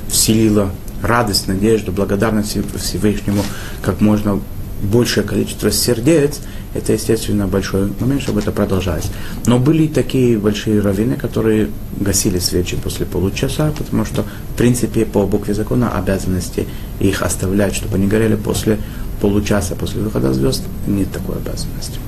вселило 0.10 0.72
радость, 1.02 1.48
надежду, 1.48 1.92
благодарность 1.92 2.58
Всевышнему 2.76 3.44
как 3.82 4.02
можно 4.02 4.40
большее 4.82 5.26
количество 5.26 5.72
сердец, 5.72 6.40
это, 6.74 6.94
естественно, 6.94 7.48
большой 7.48 7.92
момент, 8.00 8.22
чтобы 8.22 8.42
это 8.42 8.52
продолжалось. 8.52 9.10
Но 9.46 9.60
были 9.60 9.88
такие 9.88 10.38
большие 10.38 10.82
раввины, 10.82 11.16
которые 11.16 11.70
гасили 12.00 12.40
свечи 12.40 12.78
после 12.78 13.06
получаса, 13.06 13.74
потому 13.78 14.06
что, 14.06 14.24
в 14.24 14.58
принципе, 14.58 15.06
по 15.06 15.26
букве 15.26 15.54
закона 15.54 15.92
обязанности 15.98 16.68
их 17.00 17.22
оставлять, 17.24 17.76
чтобы 17.76 17.96
они 17.96 18.08
горели 18.08 18.36
после 18.36 18.78
получаса, 19.20 19.76
после 19.76 20.02
выхода 20.02 20.32
звезд, 20.34 20.64
нет 20.88 21.12
такой 21.12 21.38
обязанности. 21.38 22.00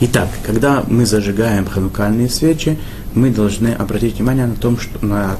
Итак, 0.00 0.28
когда 0.46 0.84
мы 0.86 1.06
зажигаем 1.06 1.66
ханукальные 1.66 2.30
свечи, 2.30 2.78
мы 3.18 3.30
должны 3.30 3.68
обратить 3.68 4.16
внимание 4.16 4.46
на, 4.46 4.54
том, 4.54 4.78
что, 4.78 5.04
на, 5.04 5.36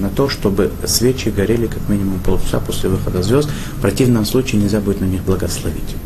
на 0.00 0.08
то, 0.08 0.28
чтобы 0.28 0.70
свечи 0.86 1.28
горели 1.28 1.66
как 1.66 1.88
минимум 1.88 2.20
полчаса 2.20 2.60
после 2.60 2.88
выхода 2.88 3.22
звезд. 3.22 3.50
В 3.76 3.80
противном 3.80 4.24
случае 4.24 4.62
нельзя 4.62 4.80
будет 4.80 5.00
на 5.00 5.06
них 5.06 5.22
благословить. 5.22 5.96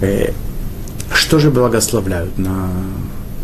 Э, 0.00 0.32
что 1.12 1.38
же 1.38 1.50
благословляют 1.50 2.38
на, 2.38 2.70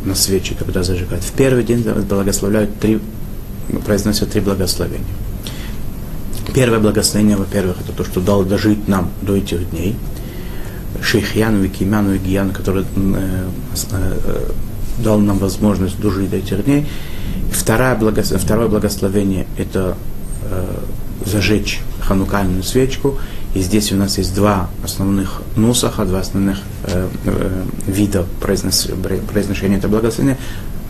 на 0.04 0.14
свечи, 0.14 0.54
когда 0.54 0.82
зажигают? 0.82 1.24
В 1.24 1.32
первый 1.32 1.64
день 1.64 1.82
благословляют 1.82 2.78
три, 2.80 3.00
произносят 3.84 4.30
три 4.30 4.40
благословения. 4.40 5.06
Первое 6.54 6.80
благословение, 6.80 7.36
во-первых, 7.36 7.76
это 7.80 7.92
то, 7.92 8.04
что 8.04 8.20
дал 8.20 8.44
дожить 8.44 8.88
нам 8.88 9.10
до 9.22 9.36
этих 9.36 9.70
дней– 9.70 9.96
Шейхьяну 11.00 11.64
и 11.64 11.68
Кимяну 11.68 12.14
и 12.14 12.18
Гияну, 12.18 12.52
который 12.52 12.84
э, 12.84 13.48
э, 13.92 14.50
дал 15.02 15.18
нам 15.18 15.38
возможность 15.38 16.00
дожить 16.00 16.30
до 16.30 16.36
этих 16.36 16.64
дней. 16.64 16.86
Второе, 17.50 17.94
благословение, 17.96 18.44
второе 18.44 18.68
благословение– 18.68 19.46
это 19.58 19.96
э, 20.50 20.64
зажечь 21.26 21.80
ханукальную 22.00 22.62
свечку. 22.62 23.18
И 23.54 23.60
здесь 23.60 23.92
у 23.92 23.96
нас 23.96 24.16
есть 24.18 24.34
два 24.34 24.70
основных 24.82 25.42
нусаха, 25.56 26.04
два 26.04 26.20
основных 26.20 26.58
э, 26.84 27.08
э, 27.26 27.64
вида 27.86 28.24
произнос, 28.40 28.88
произношения 29.30 29.78
этого 29.78 29.92
благословения. 29.92 30.38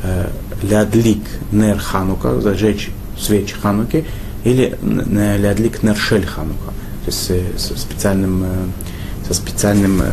Э, 0.02 0.28
лядлик 0.62 1.22
нер 1.50 1.78
ханука, 1.78 2.40
зажечь 2.40 2.90
свеч 3.18 3.52
хануки, 3.52 4.04
или 4.44 4.76
лядлик 4.82 5.82
нер 5.82 5.96
шель 5.96 6.26
ханука, 6.26 6.72
то 7.04 7.10
есть 7.10 7.30
э, 7.30 7.42
со 7.56 7.78
специальным, 7.78 8.44
э, 8.44 9.26
со 9.26 9.34
специальным 9.34 10.02
э, 10.02 10.10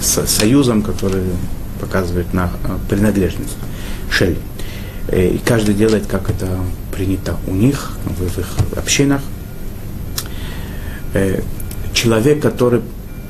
со, 0.00 0.26
союзом, 0.26 0.82
который 0.82 1.24
показывает 1.84 2.32
на 2.32 2.50
э, 2.64 2.76
принадлежность. 2.88 3.56
Шель. 4.10 4.38
Э, 5.08 5.28
и 5.28 5.38
каждый 5.38 5.74
делает, 5.74 6.06
как 6.06 6.30
это 6.30 6.48
принято 6.92 7.36
у 7.46 7.52
них, 7.52 7.92
в 8.04 8.38
их 8.38 8.46
общинах. 8.76 9.20
Э, 11.12 11.42
человек, 11.92 12.40
который 12.40 12.80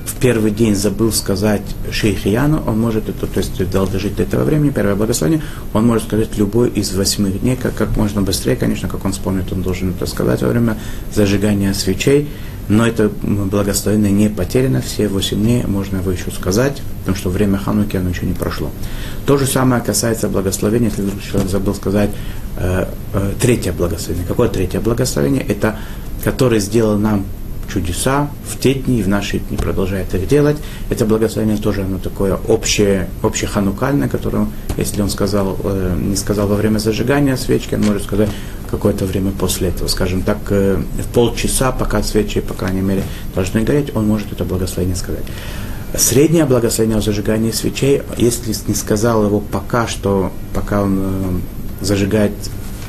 в 0.06 0.20
первый 0.20 0.50
день 0.50 0.74
забыл 0.74 1.12
сказать 1.12 1.62
шейхияну, 1.90 2.62
он 2.66 2.78
может 2.78 3.08
это, 3.08 3.26
то 3.26 3.38
есть 3.38 3.70
дал 3.70 3.88
дожить 3.88 4.16
до 4.16 4.22
этого 4.22 4.44
времени, 4.44 4.70
первое 4.70 4.94
благословение, 4.94 5.42
он 5.72 5.86
может 5.86 6.04
сказать 6.04 6.36
любой 6.36 6.68
из 6.68 6.94
восьми 6.94 7.30
дней, 7.30 7.56
как, 7.56 7.74
как 7.74 7.96
можно 7.96 8.22
быстрее, 8.22 8.56
конечно, 8.56 8.88
как 8.88 9.04
он 9.04 9.12
вспомнит, 9.12 9.52
он 9.52 9.62
должен 9.62 9.90
это 9.90 10.06
сказать 10.06 10.42
во 10.42 10.48
время 10.48 10.76
зажигания 11.12 11.72
свечей, 11.72 12.28
но 12.68 12.86
это 12.86 13.10
благословение 13.22 14.12
не 14.12 14.28
потеряно, 14.28 14.80
все 14.80 15.08
восемь 15.08 15.42
дней 15.42 15.64
можно 15.64 15.98
его 15.98 16.10
еще 16.10 16.30
сказать, 16.30 16.82
потому 17.00 17.16
что 17.16 17.30
время 17.30 17.58
Хануки 17.58 17.96
оно 17.96 18.10
еще 18.10 18.26
не 18.26 18.34
прошло. 18.34 18.70
То 19.26 19.36
же 19.36 19.46
самое 19.46 19.82
касается 19.82 20.28
благословения, 20.28 20.88
если 20.88 21.02
вдруг 21.02 21.22
человек 21.22 21.50
забыл 21.50 21.74
сказать 21.74 22.10
э, 22.56 22.86
э, 23.12 23.32
третье 23.40 23.72
благословение. 23.72 24.26
Какое 24.26 24.48
третье 24.48 24.80
благословение? 24.80 25.42
Это 25.42 25.78
который 26.24 26.58
сделал 26.58 26.98
нам 26.98 27.26
чудеса 27.72 28.30
в 28.46 28.58
те 28.58 28.74
дни 28.74 29.00
и 29.00 29.02
в 29.02 29.08
наши 29.08 29.38
дни 29.38 29.56
продолжает 29.56 30.14
их 30.14 30.26
делать. 30.28 30.56
Это 30.90 31.04
благословение 31.06 31.56
тоже 31.56 31.82
оно 31.82 31.98
такое 31.98 32.38
общее, 32.48 33.08
общеханукальное, 33.22 34.08
которое, 34.08 34.46
если 34.76 35.02
он 35.02 35.10
сказал, 35.10 35.56
э, 35.62 35.96
не 35.98 36.16
сказал 36.16 36.48
во 36.48 36.56
время 36.56 36.78
зажигания 36.78 37.36
свечки, 37.36 37.74
он 37.74 37.82
может 37.82 38.04
сказать 38.04 38.30
какое-то 38.74 39.04
время 39.04 39.32
после 39.32 39.68
этого. 39.68 39.88
Скажем 39.88 40.22
так, 40.22 40.38
э, 40.50 40.76
в 40.76 41.06
полчаса, 41.14 41.72
пока 41.72 42.02
свечи, 42.02 42.40
по 42.40 42.54
крайней 42.54 42.80
мере, 42.80 43.02
должны 43.34 43.62
гореть, 43.62 43.94
он 43.94 44.06
может 44.06 44.32
это 44.32 44.44
благословение 44.44 44.96
сказать. 44.96 45.24
Среднее 45.96 46.44
благословение 46.44 46.98
о 46.98 47.00
зажигании 47.00 47.52
свечей, 47.52 48.02
если 48.16 48.52
не 48.66 48.74
сказал 48.74 49.24
его 49.24 49.40
пока 49.40 49.86
что, 49.86 50.32
пока 50.52 50.82
он 50.82 50.98
э, 51.00 51.84
зажигает 51.84 52.32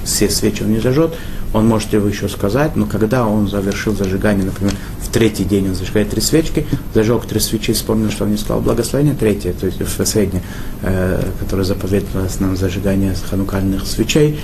все 0.03 0.29
свечи, 0.29 0.63
он 0.63 0.71
не 0.71 0.79
зажжет, 0.79 1.13
он 1.53 1.67
может 1.67 1.93
его 1.93 2.07
еще 2.07 2.27
сказать, 2.29 2.75
но 2.75 2.85
когда 2.85 3.27
он 3.27 3.47
завершил 3.47 3.95
зажигание, 3.95 4.45
например, 4.45 4.73
в 5.01 5.09
третий 5.09 5.43
день 5.43 5.69
он 5.69 5.75
зажигает 5.75 6.09
три 6.09 6.19
свечки, 6.19 6.65
зажег 6.93 7.25
три 7.25 7.39
свечи, 7.39 7.73
вспомнил, 7.73 8.11
что 8.11 8.25
он 8.25 8.31
не 8.31 8.37
сказал 8.37 8.59
благословение, 8.61 9.15
третье, 9.15 9.53
то 9.53 9.65
есть 9.65 9.79
в 9.79 10.05
среднее, 10.05 10.43
э, 10.81 11.23
которое 11.39 11.63
заповедовалось 11.63 12.39
нам 12.39 12.57
зажигание 12.57 13.15
ханукальных 13.29 13.85
свечей, 13.85 14.39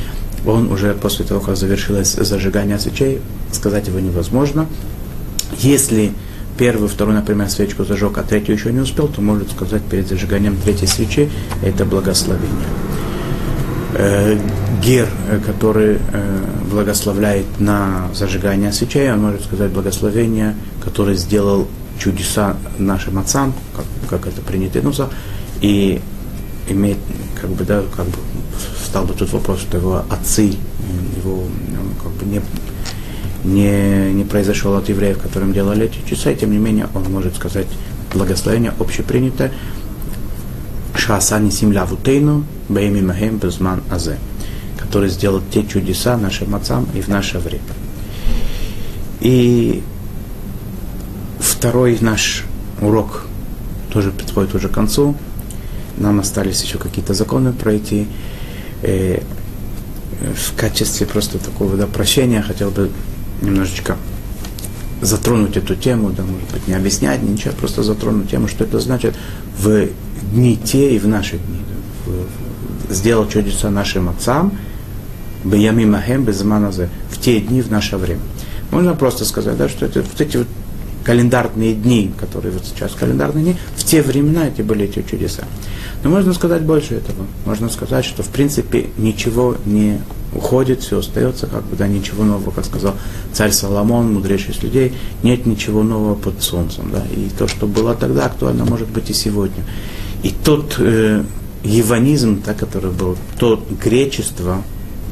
он 0.45 0.71
уже 0.71 0.93
после 0.93 1.25
того, 1.25 1.39
как 1.39 1.55
завершилось 1.55 2.13
зажигание 2.13 2.79
свечей, 2.79 3.21
сказать 3.51 3.87
его 3.87 3.99
невозможно. 3.99 4.67
Если 5.59 6.13
первую, 6.57 6.89
вторую, 6.89 7.15
например, 7.17 7.49
свечку 7.49 7.83
зажег, 7.83 8.17
а 8.17 8.23
третью 8.23 8.55
еще 8.55 8.71
не 8.71 8.79
успел, 8.79 9.07
то 9.07 9.21
может 9.21 9.51
сказать 9.51 9.83
перед 9.83 10.07
зажиганием 10.07 10.57
третьей 10.57 10.87
свечи 10.87 11.29
это 11.63 11.85
благословение 11.85 12.67
э, 13.93 14.37
гер, 14.83 15.07
э, 15.29 15.39
который 15.45 15.97
э, 16.11 16.43
благословляет 16.69 17.45
на 17.59 18.09
зажигание 18.13 18.71
свечей, 18.71 19.11
он 19.11 19.21
может 19.21 19.43
сказать 19.43 19.71
благословение, 19.71 20.55
который 20.83 21.15
сделал 21.15 21.67
чудеса 21.99 22.57
нашим 22.77 23.19
отцам, 23.19 23.53
как, 23.75 23.85
как 24.09 24.27
это 24.27 24.41
принято 24.41 24.81
Нуса, 24.81 25.09
и 25.61 26.01
имеет, 26.69 26.97
как 27.41 27.49
бы, 27.49 27.63
да, 27.65 27.81
как 27.95 28.05
бы, 28.05 28.17
стал 28.85 29.05
бы 29.05 29.13
тут 29.13 29.33
вопрос, 29.33 29.61
что 29.61 29.77
его 29.77 30.05
отцы, 30.09 30.55
его, 31.17 31.43
как 32.03 32.11
бы, 32.13 32.25
не, 32.25 32.41
не, 33.43 34.13
не 34.13 34.23
произошел 34.23 34.75
от 34.75 34.87
евреев, 34.89 35.19
которым 35.19 35.51
делали 35.51 35.85
эти 35.85 36.29
и 36.29 36.35
тем 36.35 36.51
не 36.51 36.59
менее 36.59 36.87
он 36.93 37.11
может 37.11 37.35
сказать 37.35 37.67
благословение 38.13 38.73
общепринятое, 38.79 39.51
Шаасани 40.95 41.49
Симля 41.49 41.85
Вутейну, 41.85 42.45
Бейми 42.69 43.01
Махем 43.01 43.37
Безман 43.37 43.81
Азе, 43.89 44.17
который 44.77 45.09
сделал 45.09 45.41
те 45.51 45.65
чудеса 45.65 46.17
нашим 46.17 46.53
отцам 46.53 46.87
и 46.93 47.01
в 47.01 47.07
наше 47.07 47.39
время. 47.39 47.61
И 49.19 49.81
второй 51.39 51.97
наш 52.01 52.43
урок 52.81 53.25
тоже 53.91 54.11
подходит 54.11 54.53
уже 54.53 54.67
к 54.67 54.73
концу. 54.73 55.15
Нам 56.01 56.19
остались 56.19 56.61
еще 56.63 56.77
какие-то 56.77 57.13
законы 57.13 57.53
пройти. 57.53 58.07
И 58.83 59.21
э, 59.21 59.21
в 60.35 60.55
качестве 60.55 61.05
просто 61.05 61.37
такого 61.37 61.77
да, 61.77 61.87
прощения 61.87 62.41
хотел 62.41 62.71
бы 62.71 62.89
немножечко 63.41 63.97
затронуть 65.01 65.57
эту 65.57 65.75
тему, 65.75 66.11
да, 66.11 66.23
может 66.23 66.49
быть, 66.51 66.67
не 66.67 66.73
объяснять 66.73 67.23
ничего, 67.23 67.53
просто 67.53 67.83
затронуть 67.83 68.29
тему, 68.29 68.47
что 68.47 68.63
это 68.63 68.79
значит 68.79 69.15
в 69.57 69.87
дни 70.31 70.57
те 70.57 70.95
и 70.95 70.99
в 70.99 71.07
наши 71.07 71.37
дни. 71.37 71.59
Да, 72.05 72.93
сделал 72.93 73.27
чудеса 73.27 73.69
нашим 73.69 74.09
отцам, 74.09 74.57
Биями 75.43 75.85
Махем 75.85 76.23
Безманазе, 76.23 76.89
в 77.09 77.19
те 77.19 77.39
дни 77.39 77.61
в 77.61 77.71
наше 77.71 77.97
время. 77.97 78.21
Можно 78.69 78.93
просто 78.93 79.25
сказать, 79.25 79.57
да, 79.57 79.69
что 79.69 79.85
это 79.85 80.01
вот 80.01 80.21
эти 80.21 80.37
вот 80.37 80.47
календарные 81.03 81.73
дни, 81.73 82.11
которые 82.19 82.51
вот 82.53 82.65
сейчас 82.65 82.91
календарные 82.93 83.43
дни, 83.43 83.55
в 83.75 83.83
те 83.83 84.01
времена 84.01 84.47
эти 84.47 84.61
были 84.61 84.85
эти 84.85 85.01
чудеса. 85.01 85.43
Но 86.03 86.09
можно 86.09 86.33
сказать 86.33 86.63
больше 86.63 86.95
этого. 86.95 87.27
Можно 87.45 87.69
сказать, 87.69 88.05
что 88.05 88.23
в 88.23 88.29
принципе 88.29 88.89
ничего 88.97 89.55
не 89.65 90.01
уходит, 90.33 90.81
все 90.81 90.99
остается, 90.99 91.47
как 91.47 91.63
бы, 91.63 91.75
да, 91.75 91.87
ничего 91.87 92.23
нового, 92.23 92.51
как 92.51 92.65
сказал 92.65 92.95
царь 93.33 93.51
Соломон, 93.51 94.13
мудрейший 94.13 94.53
из 94.53 94.63
людей, 94.63 94.93
нет 95.23 95.45
ничего 95.45 95.83
нового 95.83 96.15
под 96.15 96.41
солнцем, 96.41 96.85
да, 96.91 97.03
и 97.13 97.29
то, 97.37 97.47
что 97.47 97.67
было 97.67 97.93
тогда, 97.95 98.27
актуально 98.27 98.65
может 98.65 98.87
быть 98.89 99.09
и 99.09 99.13
сегодня. 99.13 99.63
И 100.23 100.29
тот 100.29 100.75
э, 100.79 101.23
еванизм, 101.63 102.41
да, 102.45 102.53
который 102.53 102.91
был, 102.91 103.17
то 103.37 103.63
гречество, 103.83 104.63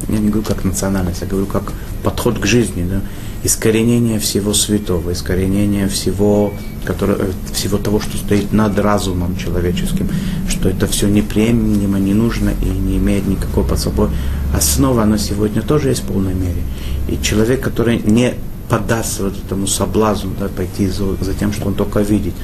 я 0.08 0.18
не 0.18 0.30
говорю 0.30 0.46
как 0.46 0.64
национальность, 0.64 1.20
я 1.20 1.26
говорю 1.26 1.46
как 1.46 1.72
подход 2.02 2.38
к 2.38 2.46
жизни, 2.46 2.86
да, 2.88 3.02
искоренение 3.42 4.18
всего 4.18 4.52
святого, 4.52 5.12
искоренение 5.12 5.88
всего, 5.88 6.52
которое, 6.84 7.18
э, 7.18 7.30
всего 7.52 7.78
того, 7.78 8.00
что 8.00 8.16
стоит 8.16 8.52
над 8.52 8.78
разумом 8.78 9.36
человеческим, 9.36 10.08
что 10.48 10.68
это 10.68 10.86
все 10.86 11.08
неприемлемо, 11.08 11.98
не 11.98 12.14
нужно 12.14 12.52
и 12.60 12.66
не 12.66 12.98
имеет 12.98 13.26
никакой 13.26 13.64
под 13.64 13.78
собой 13.78 14.08
основы, 14.54 15.02
оно 15.02 15.16
сегодня 15.16 15.62
тоже 15.62 15.88
есть 15.88 16.02
в 16.02 16.06
полной 16.06 16.34
мере. 16.34 16.62
И 17.08 17.18
человек, 17.22 17.62
который 17.62 18.00
не 18.02 18.34
поддастся 18.68 19.24
вот 19.24 19.34
этому 19.36 19.66
соблазну, 19.66 20.32
да, 20.38 20.48
пойти 20.48 20.86
за, 20.86 21.16
за 21.20 21.34
тем, 21.34 21.52
что 21.52 21.66
он 21.66 21.74
только 21.74 22.00
видит, 22.00 22.34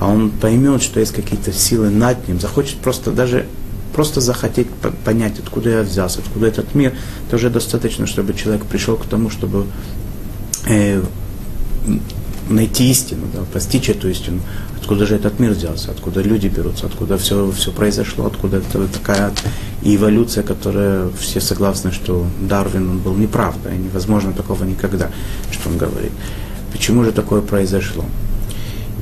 а 0.00 0.08
он 0.08 0.30
поймет, 0.30 0.82
что 0.82 1.00
есть 1.00 1.12
какие-то 1.12 1.52
силы 1.52 1.90
над 1.90 2.26
ним, 2.26 2.40
захочет 2.40 2.78
просто 2.78 3.10
даже 3.10 3.46
просто 3.92 4.20
захотеть 4.20 4.68
понять, 5.04 5.40
откуда 5.40 5.70
я 5.70 5.82
взялся, 5.82 6.20
откуда 6.20 6.46
этот 6.46 6.74
мир, 6.74 6.92
то 7.30 7.36
уже 7.36 7.50
достаточно, 7.50 8.06
чтобы 8.06 8.32
человек 8.32 8.64
пришел 8.64 8.96
к 8.96 9.06
тому, 9.06 9.28
чтобы 9.28 9.66
э, 10.68 11.02
найти 12.48 12.90
истину, 12.90 13.26
да, 13.32 13.40
постичь 13.52 13.88
эту 13.88 14.08
истину, 14.08 14.40
откуда 14.80 15.06
же 15.06 15.16
этот 15.16 15.38
мир 15.38 15.52
взялся, 15.52 15.90
откуда 15.90 16.22
люди 16.22 16.48
берутся, 16.48 16.86
откуда 16.86 17.18
все, 17.18 17.50
все 17.50 17.72
произошло, 17.72 18.26
откуда 18.26 18.58
это 18.58 18.86
такая 18.88 19.32
эволюция, 19.82 20.42
которая 20.42 21.10
все 21.18 21.40
согласны, 21.40 21.92
что 21.92 22.26
Дарвин 22.40 22.90
он 22.90 22.98
был 22.98 23.14
неправ, 23.14 23.56
да, 23.62 23.74
и 23.74 23.78
невозможно 23.78 24.32
такого 24.32 24.64
никогда, 24.64 25.10
что 25.50 25.68
он 25.68 25.76
говорит. 25.76 26.12
Почему 26.72 27.04
же 27.04 27.12
такое 27.12 27.40
произошло? 27.40 28.04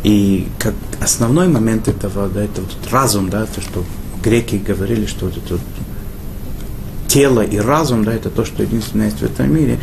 И 0.03 0.49
как 0.59 0.75
основной 1.01 1.49
момент 1.49 1.89
этого, 1.89 2.29
да, 2.29 2.45
это 2.45 2.63
вот 2.63 2.77
разум, 2.91 3.31
да, 3.31 3.47
то, 3.47 3.61
что 3.61 3.85
греки 4.23 4.57
говорили, 4.57 5.07
что 5.07 5.27
вот 5.27 5.37
это 5.37 5.55
вот 5.55 5.63
тело 7.09 7.41
и 7.41 7.59
разум, 7.59 8.05
да, 8.05 8.13
это 8.13 8.29
то, 8.29 8.45
что 8.45 8.63
единственное 8.63 9.07
есть 9.07 9.21
в 9.21 9.25
этом 9.25 9.55
мире, 9.55 9.79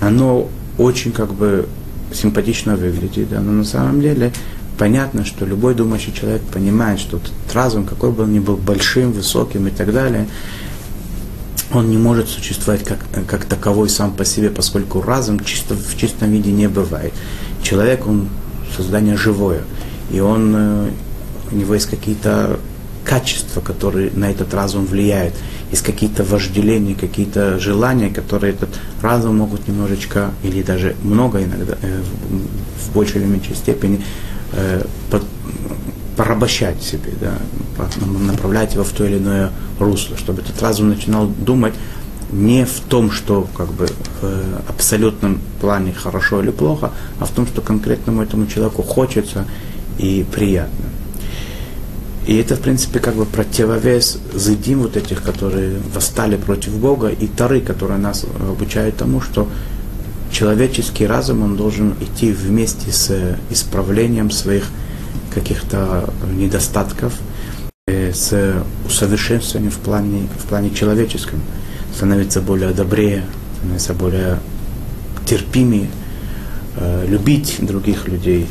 оно 0.00 0.48
очень 0.78 1.12
как 1.12 1.32
бы 1.32 1.68
симпатично 2.12 2.76
выглядит, 2.76 3.30
да, 3.30 3.40
но 3.40 3.52
на 3.52 3.64
самом 3.64 4.00
деле 4.00 4.32
понятно, 4.78 5.24
что 5.24 5.44
любой 5.44 5.74
думающий 5.74 6.12
человек 6.12 6.42
понимает, 6.42 7.00
что 7.00 7.16
этот 7.16 7.32
разум, 7.54 7.84
какой 7.84 8.10
бы 8.10 8.24
он 8.24 8.32
ни 8.32 8.38
был 8.38 8.56
большим, 8.56 9.12
высоким 9.12 9.66
и 9.66 9.70
так 9.70 9.92
далее, 9.92 10.28
он 11.72 11.90
не 11.90 11.98
может 11.98 12.28
существовать 12.28 12.84
как, 12.84 12.98
как 13.26 13.44
таковой 13.44 13.88
сам 13.88 14.12
по 14.12 14.24
себе, 14.24 14.50
поскольку 14.50 15.02
разум 15.02 15.40
чисто, 15.40 15.74
в 15.74 15.96
чистом 15.96 16.30
виде 16.30 16.52
не 16.52 16.68
бывает. 16.68 17.12
Человек, 17.62 18.06
он 18.06 18.28
создание 18.76 19.16
живое, 19.16 19.62
и 20.12 20.20
он, 20.20 20.54
э, 20.54 20.90
у 21.50 21.56
него 21.56 21.74
есть 21.74 21.86
какие-то 21.86 22.60
качества, 23.04 23.60
которые 23.60 24.10
на 24.12 24.30
этот 24.30 24.52
разум 24.54 24.86
влияют, 24.86 25.34
есть 25.76 25.84
какие-то 25.84 26.24
вожделения, 26.24 26.94
какие-то 26.94 27.58
желания, 27.58 28.08
которые 28.08 28.54
этот 28.54 28.70
разум 29.02 29.36
могут 29.36 29.68
немножечко 29.68 30.30
или 30.42 30.62
даже 30.62 30.96
много 31.02 31.42
иногда 31.42 31.76
э, 31.82 32.02
в 32.80 32.94
большей 32.94 33.20
или 33.20 33.28
меньшей 33.28 33.54
степени 33.54 34.00
э, 34.52 34.82
порабощать 36.16 36.82
себе, 36.82 37.12
да, 37.20 37.34
направлять 38.32 38.72
его 38.72 38.84
в 38.84 38.90
то 38.90 39.04
или 39.04 39.18
иное 39.18 39.50
русло, 39.78 40.16
чтобы 40.16 40.40
этот 40.40 40.62
разум 40.62 40.88
начинал 40.88 41.26
думать 41.26 41.74
не 42.32 42.64
в 42.64 42.80
том, 42.88 43.10
что 43.10 43.46
как 43.54 43.68
бы 43.68 43.86
в 44.22 44.70
абсолютном 44.70 45.40
плане 45.60 45.92
хорошо 45.92 46.42
или 46.42 46.50
плохо, 46.50 46.90
а 47.20 47.26
в 47.26 47.30
том, 47.32 47.46
что 47.46 47.60
конкретному 47.60 48.22
этому 48.22 48.46
человеку 48.46 48.82
хочется 48.82 49.44
и 49.98 50.24
приятно. 50.32 50.86
И 52.26 52.36
это, 52.38 52.56
в 52.56 52.60
принципе, 52.60 52.98
как 52.98 53.14
бы 53.14 53.24
противовес 53.24 54.18
зидим 54.34 54.80
вот 54.82 54.96
этих, 54.96 55.22
которые 55.22 55.78
восстали 55.94 56.36
против 56.36 56.76
Бога, 56.76 57.08
и 57.08 57.28
Тары, 57.28 57.60
которые 57.60 57.98
нас 57.98 58.24
обучают 58.40 58.96
тому, 58.96 59.20
что 59.20 59.48
человеческий 60.32 61.06
разум, 61.06 61.42
он 61.42 61.56
должен 61.56 61.94
идти 62.00 62.32
вместе 62.32 62.90
с 62.90 63.36
исправлением 63.50 64.32
своих 64.32 64.64
каких-то 65.32 66.12
недостатков, 66.34 67.14
э, 67.86 68.12
с 68.12 68.54
усовершенствованием 68.84 69.70
в 69.70 69.78
плане, 69.78 70.28
в 70.42 70.48
плане 70.48 70.70
человеческом, 70.70 71.40
становиться 71.94 72.40
более 72.40 72.72
добрее, 72.72 73.24
становиться 73.58 73.94
более 73.94 74.40
терпимее, 75.26 75.88
э, 76.76 77.06
любить 77.08 77.56
других 77.60 78.08
людей, 78.08 78.48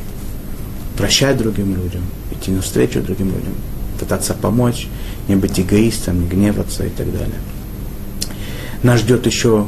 прощать 0.98 1.38
другим 1.38 1.76
людям, 1.76 2.02
идти 2.32 2.52
навстречу 2.52 3.02
другим 3.02 3.28
людям, 3.28 3.54
пытаться 4.00 4.34
помочь, 4.34 4.88
не 5.28 5.36
быть 5.36 5.60
эгоистом, 5.60 6.22
не 6.22 6.28
гневаться 6.28 6.86
и 6.86 6.90
так 6.90 7.12
далее. 7.12 7.40
Нас 8.84 9.00
ждет 9.00 9.26
еще 9.26 9.68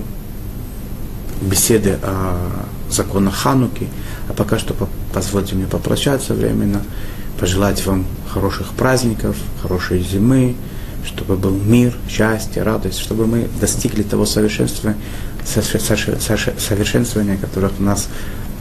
беседы 1.42 1.98
о 2.04 2.38
законах 2.90 3.36
Хануки, 3.36 3.88
а 4.30 4.34
пока 4.34 4.60
что 4.60 4.76
позвольте 5.14 5.56
мне 5.56 5.66
попрощаться 5.66 6.34
временно, 6.34 6.82
пожелать 7.40 7.86
вам 7.86 8.06
хороших 8.30 8.74
праздников, 8.74 9.38
хорошей 9.62 10.02
зимы, 10.02 10.56
чтобы 11.08 11.36
был 11.36 11.52
мир, 11.52 11.96
счастье, 12.10 12.64
радость, 12.64 13.00
чтобы 13.00 13.26
мы 13.28 13.48
достигли 13.60 14.04
того 14.04 14.26
совершенствования, 14.26 14.98
совершенствования, 15.46 17.38
которых 17.38 17.80
нас, 17.80 18.10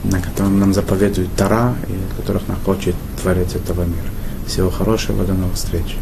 на 0.04 0.20
котором 0.20 0.58
нам 0.58 0.72
заповедует 0.72 1.28
Тара, 1.36 1.74
и 1.88 2.20
которых 2.20 2.48
нам 2.48 2.58
хочет 2.64 2.94
Творец 3.20 3.54
этого 3.54 3.82
мира. 3.82 4.08
Всего 4.46 4.70
хорошего, 4.70 5.24
до 5.24 5.34
новых 5.34 5.56
встреч. 5.56 5.96